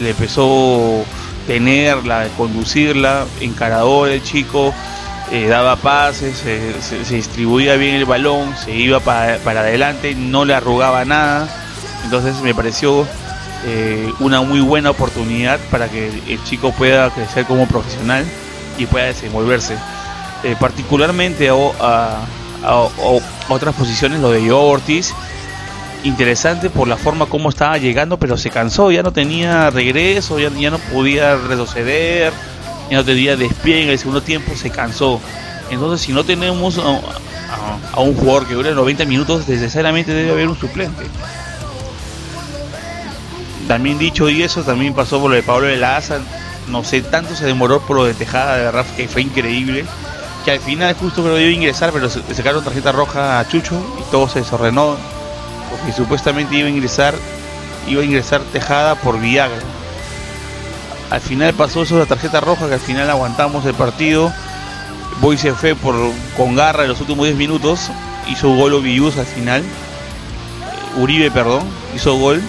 le 0.00 0.14
pesó 0.14 1.04
tenerla, 1.46 2.28
conducirla, 2.36 3.26
encarador 3.40 4.08
el 4.08 4.22
chico, 4.22 4.72
eh, 5.30 5.46
daba 5.46 5.76
pases, 5.76 6.36
se, 6.36 7.14
distribuía 7.14 7.76
bien 7.76 7.96
el 7.96 8.04
balón, 8.04 8.54
se 8.56 8.72
iba 8.72 9.00
para, 9.00 9.38
para 9.38 9.60
adelante, 9.60 10.14
no 10.14 10.44
le 10.44 10.54
arrugaba 10.54 11.04
nada. 11.04 11.48
Entonces 12.04 12.40
me 12.42 12.54
pareció 12.54 13.06
eh, 13.66 14.12
una 14.20 14.42
muy 14.42 14.60
buena 14.60 14.90
oportunidad 14.90 15.58
para 15.70 15.88
que 15.88 16.08
el 16.28 16.44
chico 16.44 16.70
pueda 16.72 17.08
crecer 17.08 17.46
como 17.46 17.66
profesional 17.66 18.24
y 18.76 18.84
pueda 18.84 19.06
desenvolverse. 19.06 19.78
Eh, 20.42 20.54
particularmente 20.60 21.48
a, 21.48 22.20
otras 23.48 23.74
posiciones, 23.74 24.20
lo 24.20 24.30
de 24.30 24.52
Ortiz, 24.52 25.14
interesante 26.04 26.70
por 26.70 26.86
la 26.86 26.96
forma 26.96 27.26
como 27.26 27.48
estaba 27.48 27.78
llegando, 27.78 28.18
pero 28.18 28.36
se 28.36 28.50
cansó, 28.50 28.90
ya 28.90 29.02
no 29.02 29.12
tenía 29.12 29.70
regreso, 29.70 30.38
ya, 30.38 30.50
ya 30.50 30.70
no 30.70 30.78
podía 30.78 31.36
retroceder, 31.36 32.32
ya 32.90 32.98
no 32.98 33.04
tenía 33.04 33.36
despliegue 33.36 33.84
en 33.84 33.90
el 33.90 33.98
segundo 33.98 34.22
tiempo, 34.22 34.54
se 34.54 34.70
cansó. 34.70 35.20
Entonces, 35.70 36.06
si 36.06 36.12
no 36.12 36.24
tenemos 36.24 36.78
a, 36.78 38.00
un 38.00 38.14
jugador 38.14 38.46
que 38.46 38.54
dure 38.54 38.74
90 38.74 39.04
minutos, 39.06 39.48
necesariamente 39.48 40.12
debe 40.12 40.30
haber 40.30 40.48
un 40.48 40.58
suplente. 40.58 41.04
También 43.66 43.98
dicho 43.98 44.28
y 44.28 44.42
eso, 44.42 44.62
también 44.62 44.92
pasó 44.92 45.20
por 45.20 45.30
lo 45.30 45.36
de 45.36 45.42
Pablo 45.42 45.66
de 45.66 45.78
la 45.78 45.96
Asa. 45.96 46.20
No 46.68 46.84
sé, 46.84 47.00
tanto 47.00 47.34
se 47.34 47.46
demoró 47.46 47.80
por 47.80 47.96
lo 47.96 48.04
de 48.04 48.14
Tejada, 48.14 48.56
de 48.56 48.64
verdad 48.64 48.86
que 48.96 49.08
fue 49.08 49.22
increíble. 49.22 49.86
Que 50.44 50.50
al 50.50 50.60
final 50.60 50.94
justo 50.94 51.22
que 51.22 51.28
iba 51.28 51.38
a 51.38 51.42
ingresar, 51.42 51.90
pero 51.92 52.10
se 52.10 52.34
sacaron 52.34 52.62
tarjeta 52.62 52.92
roja 52.92 53.40
a 53.40 53.48
Chucho 53.48 53.80
y 53.98 54.10
todo 54.10 54.28
se 54.28 54.40
desordenó. 54.40 54.98
Porque 55.84 55.92
supuestamente 55.92 56.56
iba 56.56 56.68
a 56.68 56.70
ingresar, 56.70 57.14
iba 57.86 58.00
a 58.00 58.04
ingresar 58.04 58.40
Tejada 58.52 58.94
por 58.94 59.20
Viagra. 59.20 59.60
Al 61.10 61.20
final 61.20 61.52
pasó 61.52 61.82
eso 61.82 61.94
de 61.94 62.00
la 62.00 62.06
tarjeta 62.06 62.40
roja, 62.40 62.68
que 62.68 62.74
al 62.74 62.80
final 62.80 63.10
aguantamos 63.10 63.66
el 63.66 63.74
partido. 63.74 64.32
Boy 65.20 65.36
se 65.36 65.52
fue 65.52 65.74
por, 65.74 65.94
con 66.36 66.56
garra 66.56 66.84
en 66.84 66.88
los 66.88 67.00
últimos 67.00 67.26
10 67.26 67.36
minutos. 67.36 67.90
Hizo 68.28 68.48
gol 68.54 68.72
Ovius 68.72 69.18
al 69.18 69.26
final. 69.26 69.62
Uribe, 70.96 71.30
perdón, 71.30 71.64
hizo 71.94 72.16
gol 72.16 72.42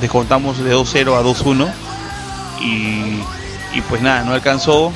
descontamos 0.00 0.58
de 0.58 0.74
2-0 0.74 1.14
a 1.14 1.22
2-1 1.22 1.72
y, 2.60 3.80
pues 3.88 4.02
nada, 4.02 4.22
no 4.24 4.32
alcanzó. 4.32 4.92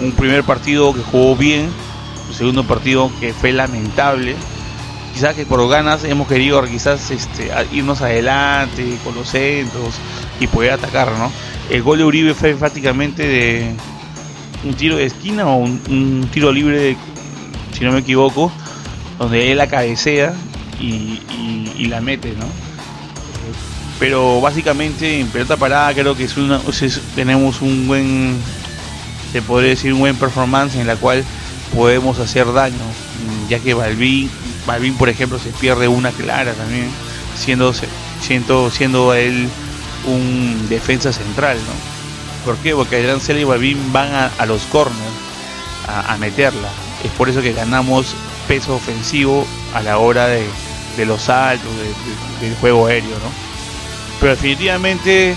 Un 0.00 0.12
primer 0.12 0.44
partido 0.44 0.92
que 0.92 1.00
jugó 1.00 1.36
bien, 1.36 1.70
un 2.28 2.34
segundo 2.34 2.64
partido 2.64 3.10
que 3.20 3.32
fue 3.32 3.52
lamentable. 3.52 4.36
Quizás 5.16 5.34
que 5.34 5.46
por 5.46 5.66
ganas 5.66 6.04
hemos 6.04 6.28
querido 6.28 6.62
quizás 6.64 7.10
este, 7.10 7.50
irnos 7.72 8.02
adelante 8.02 8.98
con 9.02 9.14
los 9.14 9.30
centros 9.30 9.94
y 10.40 10.46
poder 10.46 10.72
atacar, 10.72 11.10
¿no? 11.12 11.32
El 11.70 11.82
gol 11.82 11.96
de 11.96 12.04
Uribe 12.04 12.34
fue 12.34 12.54
prácticamente 12.54 13.26
de 13.26 13.74
un 14.62 14.74
tiro 14.74 14.96
de 14.96 15.06
esquina 15.06 15.46
o 15.46 15.56
un, 15.56 16.28
tiro 16.30 16.52
libre, 16.52 16.98
si 17.72 17.82
no 17.82 17.92
me 17.92 18.00
equivoco, 18.00 18.52
donde 19.18 19.50
él 19.50 19.56
la 19.56 19.68
cabecea 19.68 20.34
y, 20.78 21.86
la 21.88 22.02
mete, 22.02 22.34
¿no? 22.38 22.44
pero 23.98 24.42
básicamente 24.42 25.20
en 25.20 25.28
pelota 25.28 25.56
parada 25.56 25.94
creo 25.94 26.14
que 26.14 26.24
es 26.24 26.36
una, 26.36 26.60
tenemos 27.14 27.62
un 27.62 27.86
buen, 27.88 28.36
se 29.32 29.40
podría 29.40 29.70
decir 29.70 29.94
un 29.94 30.00
buen 30.00 30.16
performance 30.16 30.76
en 30.76 30.86
la 30.86 30.96
cual 30.96 31.24
podemos 31.74 32.18
hacer 32.18 32.52
daño, 32.52 32.76
ya 33.48 33.60
que 33.60 33.72
Balvin, 33.72 34.28
Balvin 34.66 34.94
por 34.96 35.08
ejemplo 35.08 35.38
se 35.38 35.50
pierde 35.50 35.88
una 35.88 36.10
clara 36.10 36.52
también, 36.52 36.90
siendo, 37.38 37.72
siendo, 38.20 38.70
siendo 38.70 39.14
él 39.14 39.48
un 40.06 40.68
defensa 40.68 41.12
central, 41.12 41.56
¿no? 41.58 41.96
¿Por 42.44 42.56
qué? 42.58 42.74
Porque 42.74 42.96
Adrián 42.96 43.20
y 43.38 43.44
Balvin 43.44 43.92
van 43.92 44.30
a, 44.38 44.46
los 44.46 44.62
corners 44.64 45.00
a, 45.88 46.16
meterla. 46.18 46.68
Es 47.04 47.10
por 47.12 47.28
eso 47.28 47.42
que 47.42 47.52
ganamos 47.52 48.14
peso 48.46 48.76
ofensivo 48.76 49.46
a 49.74 49.82
la 49.82 49.98
hora 49.98 50.28
de, 50.28 50.46
los 51.04 51.22
saltos, 51.22 51.68
del 52.40 52.54
juego 52.56 52.86
aéreo, 52.86 53.10
¿no? 53.10 53.46
Pero 54.20 54.32
definitivamente, 54.32 55.32
eh, 55.32 55.36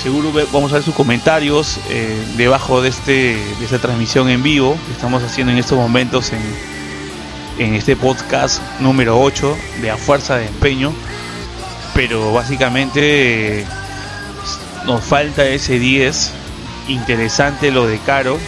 seguro 0.00 0.30
vamos 0.52 0.70
a 0.72 0.74
ver 0.74 0.84
sus 0.84 0.94
comentarios 0.94 1.78
eh, 1.88 2.22
debajo 2.36 2.82
de, 2.82 2.90
este, 2.90 3.36
de 3.58 3.64
esta 3.64 3.78
transmisión 3.78 4.28
en 4.28 4.42
vivo 4.42 4.76
que 4.86 4.92
estamos 4.92 5.22
haciendo 5.22 5.52
en 5.52 5.58
estos 5.58 5.78
momentos 5.78 6.30
en, 6.32 6.77
en 7.58 7.74
este 7.74 7.96
podcast 7.96 8.62
número 8.80 9.20
8 9.20 9.56
de 9.82 9.90
A 9.90 9.96
Fuerza 9.96 10.36
de 10.36 10.46
Empeño. 10.46 10.92
Pero 11.94 12.32
básicamente 12.32 13.64
nos 14.86 15.04
falta 15.04 15.44
ese 15.46 15.78
10. 15.78 16.32
Interesante 16.88 17.70
lo 17.70 17.86
de 17.86 17.98
Caro. 17.98 18.38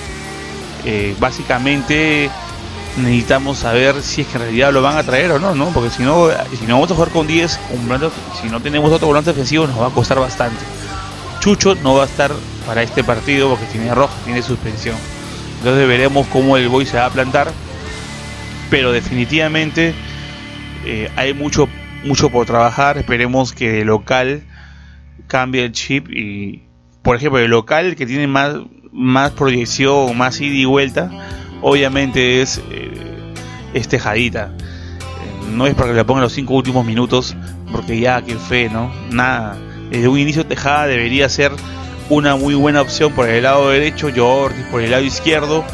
Eh, 0.85 1.15
básicamente 1.19 2.31
necesitamos 2.97 3.59
saber 3.59 4.03
si 4.03 4.23
es 4.23 4.29
que 4.29 4.37
en 4.37 4.43
realidad 4.43 4.73
lo 4.73 4.83
van 4.83 4.97
a 4.97 5.03
traer 5.03 5.33
o 5.33 5.39
no, 5.39 5.55
¿no? 5.55 5.67
Porque 5.71 5.91
si 5.91 6.03
no, 6.03 6.29
si 6.59 6.67
no 6.67 6.75
vamos 6.75 6.91
a 6.91 6.95
jugar 6.95 7.11
con 7.11 7.27
10, 7.27 7.59
si 8.41 8.49
no 8.49 8.61
tenemos 8.61 8.93
otro 8.93 9.09
volante 9.09 9.31
ofensivo, 9.31 9.67
nos 9.67 9.81
va 9.81 9.89
a 9.89 9.91
costar 9.91 10.19
bastante. 10.19 10.65
Chucho 11.41 11.75
no 11.77 11.95
va 11.95 12.05
a 12.05 12.07
estar 12.07 12.33
para 12.67 12.83
este 12.83 13.03
partido 13.03 13.49
porque 13.49 13.67
tiene 13.67 13.95
roja, 13.95 14.15
tiene 14.25 14.43
suspensión. 14.43 14.97
Entonces 15.59 15.87
veremos 15.89 16.27
cómo 16.29 16.57
el 16.57 16.69
Boy 16.69 16.87
se 16.87 16.97
va 16.97 17.07
a 17.07 17.11
plantar. 17.11 17.53
Pero 18.71 18.93
definitivamente 18.93 19.93
eh, 20.87 21.11
hay 21.17 21.35
mucho, 21.35 21.69
mucho 22.05 22.31
por 22.31 22.47
trabajar. 22.47 22.97
Esperemos 22.97 23.53
que 23.53 23.81
el 23.81 23.89
local 23.89 24.45
cambie 25.27 25.65
el 25.65 25.73
chip 25.73 26.09
y, 26.11 26.63
por 27.03 27.17
ejemplo, 27.17 27.39
el 27.41 27.51
local 27.51 27.97
que 27.97 28.07
tiene 28.07 28.27
más, 28.27 28.57
más 28.93 29.33
proyección, 29.33 30.17
más 30.17 30.41
ida 30.41 30.55
y 30.55 30.65
vuelta 30.65 31.11
obviamente 31.63 32.43
es, 32.43 32.61
eh, 32.71 33.87
Tejadita. 33.89 34.53
Eh, 34.59 35.51
no 35.53 35.67
es 35.67 35.75
para 35.75 35.91
que 35.91 35.97
la 35.97 36.05
pongan 36.05 36.23
los 36.23 36.33
cinco 36.33 36.55
últimos 36.55 36.85
minutos, 36.85 37.37
porque 37.71 38.01
ya, 38.01 38.23
qué 38.23 38.37
fe, 38.37 38.69
¿no? 38.69 38.93
Nada. 39.11 39.57
Desde 39.91 40.09
un 40.09 40.19
inicio 40.19 40.47
Tejada 40.47 40.87
debería 40.87 41.29
ser 41.29 41.53
una 42.09 42.37
muy 42.37 42.55
buena 42.55 42.81
opción 42.81 43.13
por 43.13 43.29
el 43.29 43.43
lado 43.45 43.71
derecho, 43.71 44.11
Jordi 44.15 44.63
por 44.71 44.83
el 44.83 44.91
lado 44.91 45.05
izquierdo. 45.05 45.65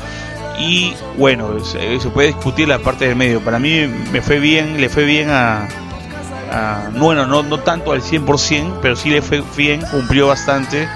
Y 0.58 0.94
bueno, 1.18 1.62
se, 1.64 1.98
puede 2.10 2.28
discutir 2.28 2.68
la 2.68 2.78
parte 2.78 3.06
del 3.08 3.16
medio. 3.16 3.40
Para 3.40 3.58
mí 3.58 3.86
me 4.12 4.22
fue 4.22 4.38
bien, 4.38 4.80
le 4.80 4.88
fue 4.88 5.04
bien 5.04 5.28
a, 5.30 5.68
bueno, 6.98 7.26
no, 7.26 7.42
no 7.42 7.60
tanto 7.60 7.92
al 7.92 8.00
100%, 8.00 8.78
pero 8.80 8.96
sí 8.96 9.10
le 9.10 9.22
fue 9.22 9.42
bien, 9.56 9.82
cumplió 9.90 10.28
bastante. 10.28 10.88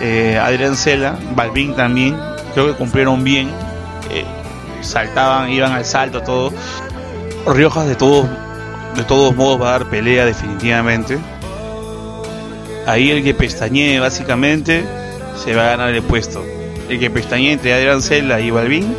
Eh, 0.00 0.38
Adrián 0.38 0.76
Cela, 0.76 1.16
Balvin 1.34 1.74
también, 1.74 2.16
creo 2.54 2.66
que 2.66 2.72
cumplieron 2.74 3.22
bien 3.22 3.50
eh, 4.10 4.24
saltaban, 4.82 5.50
iban 5.50 5.72
al 5.72 5.84
salto, 5.84 6.22
todo. 6.22 6.52
Riojas 7.46 7.88
de 7.88 7.96
todos, 7.96 8.28
de 8.96 9.04
todos 9.04 9.34
modos 9.34 9.60
va 9.60 9.68
a 9.68 9.78
dar 9.78 9.90
pelea 9.90 10.24
definitivamente. 10.24 11.18
Ahí 12.86 13.10
el 13.10 13.22
que 13.22 13.34
pestañee 13.34 14.00
básicamente 14.00 14.84
se 15.42 15.54
va 15.54 15.62
a 15.62 15.70
ganar 15.70 15.90
el 15.90 16.02
puesto. 16.02 16.44
El 16.92 17.00
que 17.00 17.08
pestañee 17.08 17.52
entre 17.52 17.72
Adrián 17.72 18.02
Cela 18.02 18.38
y 18.40 18.50
Balvin, 18.50 18.94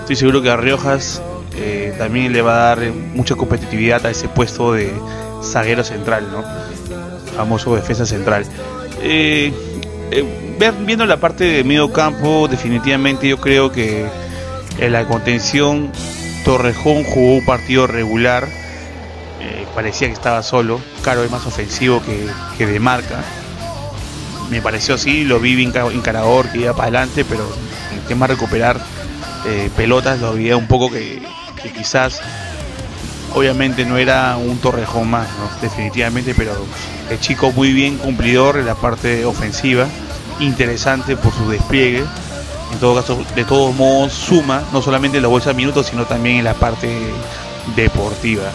estoy 0.00 0.16
seguro 0.16 0.42
que 0.42 0.50
a 0.50 0.56
Riojas 0.58 1.22
eh, 1.56 1.94
también 1.96 2.30
le 2.30 2.42
va 2.42 2.56
a 2.56 2.76
dar 2.76 2.92
mucha 2.92 3.36
competitividad 3.36 4.04
a 4.04 4.10
ese 4.10 4.28
puesto 4.28 4.74
de 4.74 4.92
zaguero 5.42 5.82
central, 5.82 6.28
¿no? 6.30 6.44
Famoso 7.34 7.74
defensa 7.74 8.04
central. 8.04 8.44
Eh, 9.00 9.50
viendo 10.84 11.06
la 11.06 11.16
parte 11.16 11.44
de 11.44 11.64
medio 11.64 11.90
campo, 11.90 12.48
definitivamente 12.50 13.26
yo 13.26 13.40
creo 13.40 13.72
que 13.72 14.04
en 14.78 14.92
la 14.92 15.06
contención, 15.06 15.90
Torrejón 16.44 17.02
jugó 17.04 17.36
un 17.36 17.46
partido 17.46 17.86
regular. 17.86 18.46
Eh, 19.40 19.64
parecía 19.74 20.08
que 20.08 20.12
estaba 20.12 20.42
solo. 20.42 20.82
Caro 21.02 21.24
es 21.24 21.30
más 21.30 21.46
ofensivo 21.46 22.02
que, 22.58 22.66
de 22.66 22.78
marca. 22.78 23.24
Me 24.50 24.62
pareció 24.62 24.94
así, 24.94 25.24
lo 25.24 25.40
vi 25.40 25.54
bien 25.54 25.72
encarador, 25.92 26.48
que 26.50 26.58
iba 26.58 26.72
para 26.72 26.84
adelante, 26.84 27.24
pero 27.24 27.46
el 27.92 28.00
tema 28.06 28.26
de 28.26 28.34
recuperar 28.34 28.80
eh, 29.46 29.70
pelotas 29.76 30.20
lo 30.20 30.34
vi 30.34 30.52
un 30.52 30.66
poco 30.66 30.90
que, 30.90 31.22
quizás, 31.76 32.20
obviamente 33.34 33.84
no 33.84 33.96
era 33.98 34.36
un 34.36 34.58
Torrejón 34.58 35.10
más, 35.10 35.28
definitivamente, 35.60 36.34
pero 36.34 36.52
el 37.10 37.18
chico 37.20 37.50
muy 37.52 37.72
bien 37.72 37.98
cumplidor 37.98 38.58
en 38.58 38.66
la 38.66 38.76
parte 38.76 39.24
ofensiva, 39.24 39.86
interesante 40.38 41.16
por 41.16 41.32
su 41.32 41.48
despliegue 41.50 42.04
en 42.72 42.78
todo 42.80 42.96
caso, 42.96 43.24
de 43.34 43.44
todos 43.44 43.74
modos, 43.74 44.12
suma, 44.12 44.62
no 44.72 44.82
solamente 44.82 45.18
en 45.18 45.22
la 45.22 45.28
bolsa 45.28 45.50
de 45.50 45.54
minutos, 45.56 45.86
sino 45.86 46.04
también 46.04 46.36
en 46.38 46.44
la 46.44 46.54
parte 46.54 46.88
deportiva. 47.74 48.50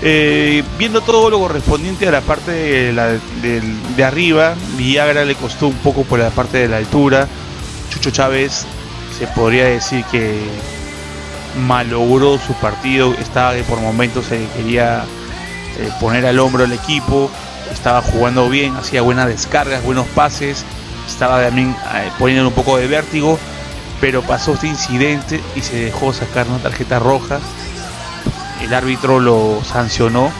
Eh, 0.00 0.62
viendo 0.78 1.00
todo 1.00 1.28
lo 1.28 1.40
correspondiente 1.40 2.06
a 2.06 2.12
la 2.12 2.20
parte 2.20 2.52
de, 2.52 4.04
arriba, 4.04 4.54
Villagra 4.76 5.24
le 5.24 5.34
costó 5.34 5.66
un 5.68 5.76
poco 5.76 6.04
por 6.04 6.18
la 6.20 6.30
parte 6.30 6.58
de 6.58 6.68
la 6.68 6.76
altura. 6.76 7.26
Chucho 7.90 8.10
Chávez 8.10 8.64
se 9.18 9.26
podría 9.28 9.64
decir 9.64 10.04
que 10.10 10.38
malogró 11.66 12.38
su 12.38 12.52
partido, 12.54 13.14
estaba 13.14 13.54
que 13.54 13.64
por 13.64 13.80
momentos 13.80 14.26
se 14.26 14.46
quería 14.56 15.02
eh, 15.78 15.90
poner 16.00 16.26
al 16.26 16.38
hombro 16.38 16.64
el 16.64 16.72
equipo, 16.72 17.30
estaba 17.72 18.00
jugando 18.00 18.48
bien, 18.48 18.76
hacía 18.76 19.02
buenas 19.02 19.26
descargas, 19.26 19.82
buenos 19.82 20.06
pases, 20.08 20.64
estaba 21.08 21.42
también 21.42 21.74
eh, 21.94 22.10
poniendo 22.18 22.46
un 22.46 22.54
poco 22.54 22.76
de 22.76 22.86
vértigo, 22.86 23.38
pero 24.00 24.22
pasó 24.22 24.54
este 24.54 24.68
incidente 24.68 25.40
y 25.56 25.62
se 25.62 25.76
dejó 25.76 26.12
sacar 26.12 26.46
una 26.46 26.58
tarjeta 26.58 27.00
roja. 27.00 27.40
El 28.62 28.74
árbitro 28.74 29.20
lo 29.20 29.62
sancionó 29.64 30.30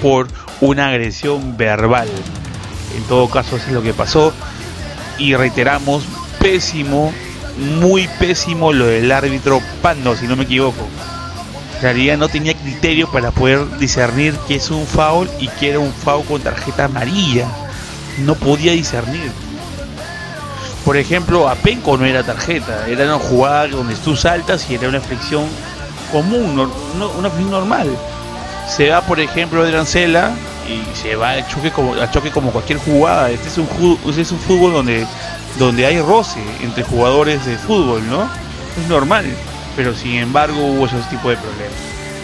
por 0.00 0.28
una 0.60 0.88
agresión 0.88 1.56
verbal. 1.56 2.08
En 2.96 3.02
todo 3.04 3.28
caso, 3.28 3.56
eso 3.56 3.66
es 3.66 3.72
lo 3.72 3.82
que 3.82 3.94
pasó. 3.94 4.32
Y 5.18 5.34
reiteramos, 5.34 6.04
pésimo, 6.38 7.12
muy 7.80 8.08
pésimo 8.18 8.72
lo 8.72 8.86
del 8.86 9.12
árbitro 9.12 9.60
Pando, 9.80 10.16
si 10.16 10.26
no 10.26 10.36
me 10.36 10.44
equivoco. 10.44 10.86
En 11.76 11.82
realidad 11.82 12.16
no 12.16 12.28
tenía 12.28 12.54
criterio 12.54 13.10
para 13.10 13.32
poder 13.32 13.78
discernir 13.78 14.34
que 14.46 14.56
es 14.56 14.70
un 14.70 14.86
foul 14.86 15.28
y 15.40 15.48
que 15.48 15.70
era 15.70 15.78
un 15.80 15.92
foul 15.92 16.24
con 16.24 16.40
tarjeta 16.40 16.84
amarilla. 16.84 17.48
No 18.18 18.34
podía 18.34 18.72
discernir. 18.72 19.30
Por 20.84 20.96
ejemplo, 20.96 21.48
a 21.48 21.54
Penco 21.54 21.96
no 21.96 22.04
era 22.04 22.24
tarjeta, 22.24 22.88
era 22.88 23.04
una 23.04 23.18
jugada 23.18 23.68
donde 23.68 23.94
tú 23.96 24.16
saltas 24.16 24.68
y 24.68 24.74
era 24.74 24.88
una 24.88 25.00
flexión 25.00 25.44
común, 26.12 26.70
una 27.18 27.30
flexión 27.30 27.50
normal. 27.50 27.88
Se 28.68 28.90
va, 28.90 29.00
por 29.00 29.18
ejemplo, 29.18 29.64
de 29.64 29.84
Cela 29.84 30.32
y 30.68 30.96
se 30.96 31.16
va 31.16 31.30
al 31.30 31.48
choque 31.48 31.70
como, 31.70 31.94
choque 32.10 32.30
como 32.30 32.50
cualquier 32.52 32.78
jugada. 32.78 33.30
Este 33.30 33.48
es 33.48 33.58
un, 33.58 33.98
este 34.08 34.22
es 34.22 34.30
un 34.30 34.38
fútbol 34.38 34.72
donde, 34.72 35.06
donde 35.58 35.86
hay 35.86 36.00
roce 36.00 36.40
entre 36.62 36.84
jugadores 36.84 37.44
de 37.44 37.56
fútbol, 37.56 38.08
¿no? 38.08 38.28
Es 38.80 38.88
normal, 38.88 39.26
pero 39.76 39.94
sin 39.94 40.14
embargo 40.16 40.64
hubo 40.64 40.86
ese 40.86 40.96
tipo 41.10 41.30
de 41.30 41.36
problemas. 41.36 41.72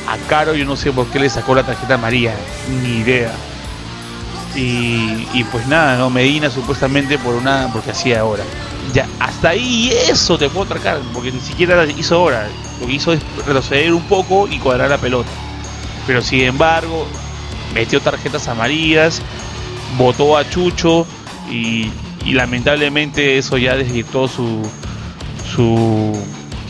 A 0.08 0.16
Caro 0.28 0.54
yo 0.54 0.64
no 0.64 0.76
sé 0.76 0.92
por 0.92 1.06
qué 1.08 1.18
le 1.18 1.28
sacó 1.28 1.54
la 1.54 1.64
tarjeta 1.64 1.98
María, 1.98 2.34
ni 2.82 2.98
idea. 2.98 3.32
Y, 4.54 5.44
pues 5.52 5.68
nada, 5.68 5.96
¿no? 5.96 6.10
Medina 6.10 6.50
supuestamente 6.50 7.16
por 7.16 7.34
una 7.34 7.68
porque 7.72 7.92
hacía 7.92 8.20
ahora. 8.20 8.42
Ya, 8.92 9.06
hasta 9.20 9.50
ahí 9.50 9.90
eso 10.08 10.38
te 10.38 10.48
puedo 10.48 10.64
atracar, 10.64 11.00
porque 11.12 11.30
ni 11.30 11.40
siquiera 11.40 11.84
hizo 11.86 12.16
ahora. 12.16 12.48
Lo 12.80 12.86
que 12.86 12.94
hizo 12.94 13.12
es 13.12 13.20
retroceder 13.36 13.92
un 13.92 14.04
poco 14.04 14.48
y 14.48 14.58
cuadrar 14.58 14.88
la 14.88 14.98
pelota. 14.98 15.28
Pero 16.06 16.22
sin 16.22 16.40
embargo, 16.40 17.06
metió 17.74 18.00
tarjetas 18.00 18.48
amarillas, 18.48 19.20
votó 19.96 20.36
a 20.36 20.48
Chucho 20.48 21.06
y, 21.50 21.90
lamentablemente 22.26 23.38
eso 23.38 23.56
ya 23.56 23.74
desvirtuó 23.74 24.28
su, 24.28 24.60
su, 25.54 26.12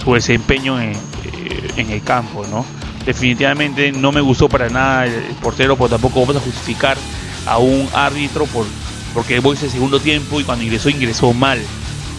su 0.03 0.15
desempeño 0.15 0.81
en, 0.81 0.93
eh, 0.93 1.71
en, 1.77 1.91
el 1.91 2.03
campo, 2.03 2.47
¿no? 2.47 2.65
Definitivamente 3.05 3.91
no 3.91 4.13
me 4.13 4.21
gustó 4.21 4.49
para 4.49 4.69
nada 4.69 5.07
el 5.07 5.35
portero, 5.43 5.77
pero 5.77 5.89
tampoco 5.89 6.21
vamos 6.21 6.37
a 6.37 6.41
justificar 6.41 6.97
a 7.47 7.59
un 7.59 7.89
árbitro 7.93 8.45
por, 8.47 8.67
porque 9.15 9.41
voy 9.41 9.57
el 9.61 9.71
segundo 9.71 9.99
tiempo 9.99 10.41
y 10.41 10.45
cuando 10.45 10.65
ingresó 10.65 10.91
ingresó 10.91 11.33
mal. 11.33 11.59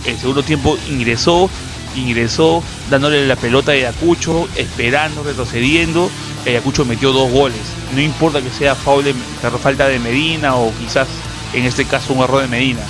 El 0.06 0.18
segundo 0.18 0.44
tiempo 0.44 0.78
ingresó, 0.90 1.50
ingresó 1.96 2.64
dándole 2.90 3.28
la 3.28 3.36
pelota 3.36 3.72
a 3.72 3.76
Ayacucho, 3.76 4.48
esperando, 4.56 5.24
retrocediendo. 5.24 6.10
Ayacucho 6.46 6.86
metió 6.86 7.12
dos 7.12 7.32
goles. 7.32 7.60
No 7.94 8.02
importa 8.02 8.42
que 8.42 8.50
sea 8.50 8.76
falta 8.76 9.88
de 9.88 10.00
Medina 10.00 10.56
o 10.56 10.74
quizás 10.78 11.08
en 11.54 11.66
este 11.66 11.86
caso 11.86 12.14
un 12.14 12.24
error 12.24 12.42
de 12.42 12.48
Medina. 12.48 12.82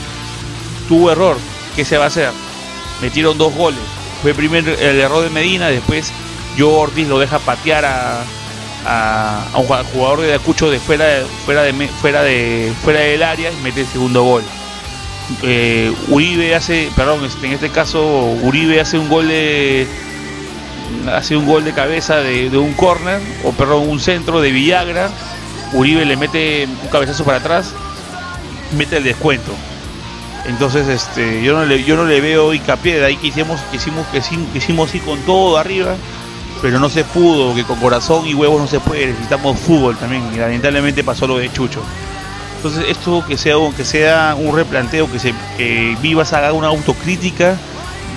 Tuvo 0.88 1.12
error, 1.12 1.38
¿qué 1.76 1.86
se 1.86 1.98
va 1.98 2.06
a 2.06 2.08
hacer? 2.08 2.32
Metieron 3.02 3.38
dos 3.38 3.54
goles. 3.54 3.80
Fue 4.22 4.34
primero 4.34 4.74
el 4.74 5.00
error 5.00 5.24
de 5.24 5.30
Medina, 5.30 5.68
después 5.68 6.12
yo 6.58 6.72
Ortiz 6.72 7.08
lo 7.08 7.20
deja 7.20 7.40
patear 7.40 7.86
a, 7.86 8.24
un 9.56 9.66
jugador 9.66 10.22
de 10.22 10.30
Ayacucho 10.30 10.70
de 10.70 10.80
fuera, 10.80 11.06
fuera, 11.46 11.64
de, 11.64 11.74
fuera, 12.02 12.24
de, 12.24 12.74
fuera 12.84 13.00
del 13.00 13.24
área 13.24 13.52
y 13.52 13.56
mete 13.64 13.82
el 13.82 13.88
segundo 13.88 14.24
gol. 14.24 14.44
Eh, 15.44 15.94
Uribe 16.10 16.56
hace, 16.56 16.90
perdón, 16.96 17.24
este, 17.26 17.48
en 17.48 17.54
este 17.54 17.70
caso 17.70 18.04
Uribe 18.44 18.82
hace 18.82 18.98
un 18.98 19.10
gol 19.10 19.28
de 19.28 19.88
hace 21.14 21.38
un 21.38 21.46
gol 21.46 21.64
de 21.64 21.72
cabeza 21.74 22.18
de, 22.18 22.50
un 22.58 22.74
corner 22.74 23.22
o 23.44 23.52
perdón 23.52 23.88
un 23.90 24.00
centro 24.00 24.42
de 24.42 24.52
Villagra. 24.52 25.10
Uribe 25.74 26.04
le 26.06 26.18
mete 26.18 26.68
un 26.84 26.90
cabezazo 26.90 27.24
para 27.24 27.38
atrás, 27.38 27.74
mete 28.78 28.98
el 28.98 29.04
descuento. 29.04 29.52
Entonces, 30.46 30.88
este, 30.88 31.44
yo 31.44 31.54
no 31.54 31.66
le, 31.66 31.84
yo 31.84 31.96
no 31.96 32.06
le 32.06 32.22
veo 32.22 32.54
hincapié 32.54 33.00
de 33.00 33.06
ahí 33.06 33.18
que 33.18 33.28
hicimos, 33.28 33.60
que 33.70 33.78
hicimos, 33.78 34.08
que 34.08 34.58
hicimos, 34.58 34.92
con 35.06 35.20
todo 35.22 35.58
arriba 35.58 35.96
pero 36.62 36.80
no 36.80 36.90
se 36.90 37.06
pudo, 37.06 37.56
que 37.56 37.64
con 37.64 37.80
corazón 37.80 38.28
y 38.28 38.34
huevos 38.34 38.60
no 38.60 38.68
se 38.68 38.80
puede, 38.80 39.08
necesitamos 39.08 39.58
fútbol 39.60 39.96
también, 39.96 40.24
y 40.34 40.38
lamentablemente 40.38 41.06
pasó 41.06 41.26
lo 41.26 41.38
de 41.38 41.50
Chucho. 41.52 41.82
Entonces 42.60 42.90
esto 42.90 43.24
que 43.26 43.38
sea, 43.38 43.56
que 43.78 43.86
sea 43.86 44.36
un 44.38 44.54
replanteo, 44.54 45.10
que, 45.10 45.18
se, 45.18 45.34
Vivas 46.02 46.34
haga 46.34 46.52
una 46.52 46.68
autocrítica 46.68 47.56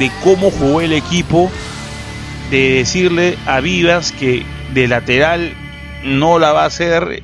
de 0.00 0.10
cómo 0.24 0.50
jugó 0.50 0.80
el 0.80 0.92
equipo, 0.92 1.48
de 2.50 2.70
decirle 2.78 3.38
a 3.46 3.60
Vivas 3.60 4.10
que 4.10 4.44
de 4.74 4.88
lateral 4.88 5.52
no 6.02 6.40
la 6.40 6.52
va 6.52 6.64
a 6.64 6.66
hacer, 6.66 7.22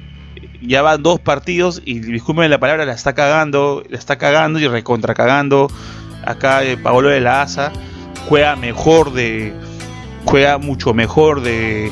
ya 0.62 0.82
van 0.82 1.02
dos 1.02 1.18
partidos 1.18 1.82
y 1.84 1.98
discúlpenme 1.98 2.48
la 2.48 2.60
palabra, 2.60 2.84
la 2.84 2.92
está 2.92 3.16
cagando, 3.16 3.82
la 3.88 3.98
está 3.98 4.16
cagando 4.16 4.60
y 4.60 4.68
recontra 4.68 5.12
cagando. 5.14 5.72
Acá 6.24 6.62
eh, 6.62 6.76
Paolo 6.76 7.08
de 7.08 7.20
la 7.20 7.42
Asa 7.42 7.72
juega 8.28 8.54
mejor 8.54 9.12
de 9.12 9.52
juega 10.24 10.58
mucho 10.58 10.94
mejor 10.94 11.40
de 11.40 11.90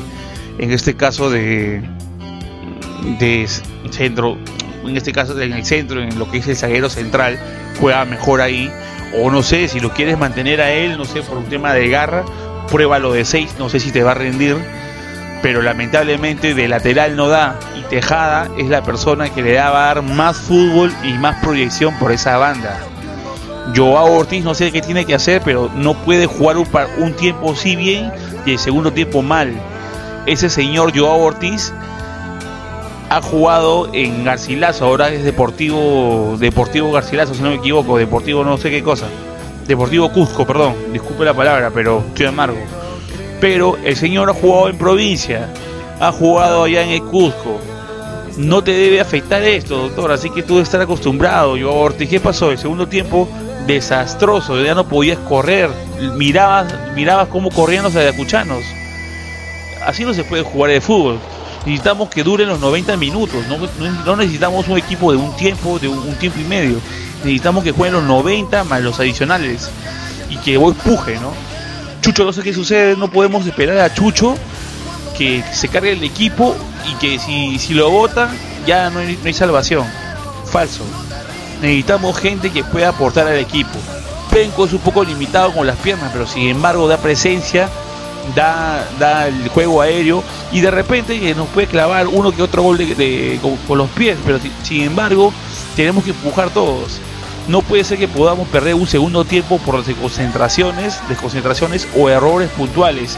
en 0.57 0.71
este 0.71 0.95
caso 0.95 1.29
de 1.29 1.83
de 3.19 3.45
centro 3.89 4.37
en 4.89 4.97
este 4.97 5.11
caso 5.11 5.39
en 5.39 5.53
el 5.53 5.65
centro 5.65 6.01
en 6.01 6.17
lo 6.17 6.29
que 6.29 6.37
es 6.37 6.47
el 6.47 6.55
zaguero 6.55 6.89
central 6.89 7.39
juega 7.79 8.05
mejor 8.05 8.41
ahí. 8.41 8.71
O 9.19 9.31
no 9.31 9.41
sé 9.41 9.67
si 9.67 9.79
lo 9.79 9.91
quieres 9.93 10.17
mantener 10.17 10.61
a 10.61 10.71
él 10.71 10.97
no 10.97 11.05
sé 11.05 11.21
por 11.21 11.37
un 11.37 11.45
tema 11.45 11.73
de 11.73 11.87
garra 11.89 12.25
pruébalo 12.67 13.13
de 13.13 13.25
6 13.25 13.55
no 13.57 13.69
sé 13.69 13.79
si 13.79 13.91
te 13.91 14.03
va 14.03 14.11
a 14.11 14.15
rendir. 14.15 14.57
Pero 15.41 15.61
lamentablemente 15.61 16.53
de 16.53 16.67
lateral 16.67 17.15
no 17.15 17.27
da. 17.27 17.59
Y 17.77 17.83
Tejada 17.83 18.49
es 18.57 18.67
la 18.67 18.83
persona 18.83 19.29
que 19.29 19.41
le 19.41 19.53
da 19.53 19.67
a 19.67 19.71
dar 19.71 20.01
más 20.01 20.37
fútbol 20.37 20.91
y 21.03 21.13
más 21.13 21.37
proyección 21.43 21.97
por 21.99 22.11
esa 22.11 22.37
banda. 22.37 22.79
Joao 23.75 24.13
Ortiz 24.13 24.43
no 24.43 24.55
sé 24.55 24.71
qué 24.71 24.81
tiene 24.81 25.05
que 25.05 25.13
hacer, 25.13 25.41
pero 25.43 25.69
no 25.75 25.93
puede 25.93 26.25
jugar 26.25 26.57
un, 26.57 26.67
un 26.97 27.13
tiempo 27.13 27.55
sí 27.55 27.75
bien 27.75 28.11
y 28.45 28.53
el 28.53 28.59
segundo 28.59 28.91
tiempo 28.91 29.21
mal. 29.21 29.53
Ese 30.25 30.49
señor 30.49 30.97
Joao 30.97 31.19
Ortiz 31.19 31.71
ha 33.09 33.21
jugado 33.21 33.89
en 33.93 34.25
Garcilaso, 34.25 34.85
ahora 34.85 35.09
es 35.09 35.23
Deportivo 35.23 36.35
Deportivo 36.37 36.91
Garcilaso, 36.91 37.33
si 37.33 37.41
no 37.41 37.49
me 37.49 37.55
equivoco, 37.55 37.97
Deportivo 37.97 38.43
no 38.43 38.57
sé 38.57 38.69
qué 38.69 38.83
cosa. 38.83 39.07
Deportivo 39.65 40.11
Cusco, 40.11 40.45
perdón, 40.45 40.75
disculpe 40.91 41.25
la 41.25 41.33
palabra, 41.33 41.71
pero 41.73 42.03
estoy 42.07 42.25
amargo. 42.25 42.57
Pero 43.39 43.77
el 43.83 43.95
señor 43.95 44.29
ha 44.29 44.33
jugado 44.33 44.69
en 44.69 44.77
provincia, 44.77 45.49
ha 45.99 46.11
jugado 46.11 46.63
allá 46.63 46.83
en 46.83 46.89
el 46.89 47.03
Cusco. 47.03 47.59
No 48.37 48.63
te 48.63 48.71
debe 48.71 49.01
afectar 49.01 49.41
esto, 49.43 49.77
doctor, 49.77 50.11
así 50.11 50.29
que 50.29 50.43
tú 50.43 50.55
debes 50.55 50.67
estar 50.67 50.81
acostumbrado. 50.81 51.57
Joao 51.59 51.75
Ortiz, 51.75 52.09
¿qué 52.09 52.19
pasó? 52.19 52.51
El 52.51 52.57
segundo 52.57 52.87
tiempo 52.87 53.27
desastroso, 53.65 54.61
ya 54.61 54.75
no 54.75 54.87
podías 54.87 55.17
correr, 55.19 55.69
mirabas, 56.15 56.73
mirabas 56.95 57.27
cómo 57.27 57.49
corrían 57.49 57.83
los 57.83 57.95
ayacuchanos. 57.95 58.63
Así 59.85 60.03
no 60.05 60.13
se 60.13 60.23
puede 60.23 60.43
jugar 60.43 60.71
de 60.71 60.81
fútbol. 60.81 61.19
Necesitamos 61.67 62.09
que 62.09 62.23
duren 62.23 62.47
los 62.47 62.61
90 62.61 62.95
minutos, 62.95 63.43
no, 64.05 64.15
necesitamos 64.15 64.69
un 64.69 64.77
equipo 64.77 65.11
de 65.11 65.17
un 65.17 65.35
tiempo, 65.35 65.77
de 65.79 65.89
un, 65.89 66.15
tiempo 66.15 66.39
y 66.39 66.45
medio. 66.45 66.79
Necesitamos 67.25 67.61
que 67.61 67.71
jueguen 67.71 67.95
los 67.95 68.03
90 68.05 68.63
más 68.63 68.81
los 68.81 68.97
adicionales 69.01 69.69
y 70.29 70.37
que 70.37 70.55
vos 70.55 70.75
puje, 70.77 71.19
¿no? 71.19 71.33
Chucho, 72.01 72.23
no 72.23 72.31
sé 72.31 72.41
qué 72.41 72.53
sucede, 72.53 72.95
no 72.95 73.11
podemos 73.11 73.45
esperar 73.45 73.79
a 73.79 73.93
Chucho 73.93 74.35
que 75.17 75.43
se 75.51 75.67
cargue 75.67 75.91
el 75.91 76.03
equipo 76.03 76.55
y 76.89 76.93
que 76.99 77.19
si, 77.19 77.59
si 77.59 77.73
lo 77.73 77.89
votan 77.89 78.29
ya 78.65 78.89
no 78.89 79.01
no 79.01 79.25
hay 79.25 79.33
salvación. 79.33 79.85
Falso 80.45 80.85
necesitamos 81.61 82.17
gente 82.17 82.49
que 82.51 82.63
pueda 82.63 82.89
aportar 82.89 83.27
al 83.27 83.37
equipo. 83.37 83.77
Penco 84.31 84.65
es 84.65 84.73
un 84.73 84.79
poco 84.79 85.03
limitado 85.03 85.51
con 85.53 85.65
las 85.65 85.77
piernas, 85.77 86.11
pero 86.13 86.27
sin 86.27 86.47
embargo 86.47 86.87
da 86.87 86.97
presencia, 86.97 87.69
da, 88.35 88.87
da 88.99 89.27
el 89.27 89.47
juego 89.49 89.81
aéreo 89.81 90.23
y 90.51 90.61
de 90.61 90.71
repente 90.71 91.33
nos 91.35 91.47
puede 91.49 91.67
clavar 91.67 92.07
uno 92.07 92.31
que 92.31 92.41
otro 92.41 92.63
gol 92.63 92.77
de, 92.77 93.39
con, 93.67 93.77
los 93.77 93.89
pies, 93.89 94.17
pero 94.25 94.39
sin 94.63 94.83
embargo 94.83 95.33
tenemos 95.75 96.03
que 96.03 96.11
empujar 96.11 96.49
todos. 96.49 96.99
No 97.47 97.61
puede 97.61 97.83
ser 97.83 97.97
que 97.97 98.07
podamos 98.07 98.47
perder 98.49 98.75
un 98.75 98.87
segundo 98.87 99.23
tiempo 99.23 99.57
por 99.59 99.83
desconcentraciones, 99.85 100.99
desconcentraciones 101.07 101.87
o 101.97 102.09
errores 102.09 102.49
puntuales. 102.49 103.17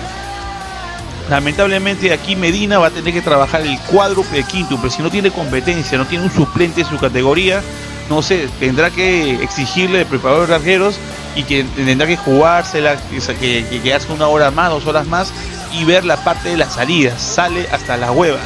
Lamentablemente 1.29 2.11
aquí 2.11 2.35
Medina 2.35 2.79
va 2.79 2.87
a 2.87 2.91
tener 2.91 3.13
que 3.13 3.21
trabajar 3.21 3.61
el 3.61 3.79
cuádruple 3.81 4.43
quinto, 4.43 4.77
pero 4.77 4.89
si 4.89 5.01
no 5.01 5.09
tiene 5.09 5.31
competencia, 5.31 5.97
no 5.97 6.05
tiene 6.05 6.25
un 6.25 6.31
suplente 6.31 6.81
en 6.81 6.87
su 6.87 6.97
categoría, 6.97 7.61
no 8.09 8.23
sé, 8.23 8.49
tendrá 8.59 8.89
que 8.89 9.35
exigirle 9.43 9.99
al 9.99 10.05
preparador 10.07 10.47
de 10.47 10.55
arqueros 10.55 10.95
y 11.39 11.43
que 11.43 11.63
tendrá 11.63 12.05
que 12.05 12.17
jugársela, 12.17 12.97
que, 12.97 13.65
que, 13.69 13.81
que 13.81 13.93
haga 13.93 14.13
una 14.13 14.27
hora 14.27 14.51
más, 14.51 14.69
dos 14.69 14.85
horas 14.85 15.07
más 15.07 15.31
y 15.71 15.85
ver 15.85 16.03
la 16.03 16.17
parte 16.17 16.49
de 16.49 16.57
las 16.57 16.73
salidas. 16.73 17.21
Sale 17.21 17.65
hasta 17.71 17.95
las 17.95 18.09
huevas. 18.11 18.41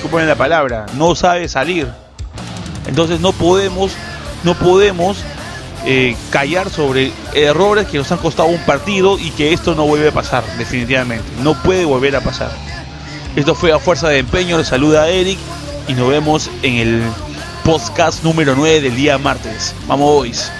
Suponen 0.00 0.26
la 0.26 0.34
palabra, 0.34 0.86
no 0.94 1.14
sabe 1.14 1.46
salir. 1.48 1.88
Entonces 2.86 3.20
no 3.20 3.32
podemos, 3.32 3.92
no 4.44 4.54
podemos 4.54 5.18
eh, 5.84 6.16
callar 6.30 6.70
sobre 6.70 7.12
errores 7.34 7.86
que 7.86 7.98
nos 7.98 8.10
han 8.10 8.18
costado 8.18 8.48
un 8.48 8.60
partido 8.60 9.18
y 9.18 9.30
que 9.30 9.52
esto 9.52 9.74
no 9.74 9.86
vuelve 9.86 10.08
a 10.08 10.12
pasar, 10.12 10.42
definitivamente. 10.56 11.26
No 11.42 11.60
puede 11.62 11.84
volver 11.84 12.16
a 12.16 12.22
pasar. 12.22 12.50
Esto 13.34 13.54
fue 13.54 13.72
a 13.72 13.78
fuerza 13.78 14.08
de 14.08 14.20
empeño, 14.20 14.56
le 14.56 14.64
saluda 14.64 15.02
a 15.02 15.08
Eric 15.10 15.38
y 15.86 15.92
nos 15.92 16.08
vemos 16.08 16.50
en 16.62 16.76
el 16.76 17.02
podcast 17.62 18.24
número 18.24 18.54
9 18.56 18.80
del 18.80 18.96
día 18.96 19.18
martes. 19.18 19.74
Vamos, 19.86 20.14
boys. 20.14 20.50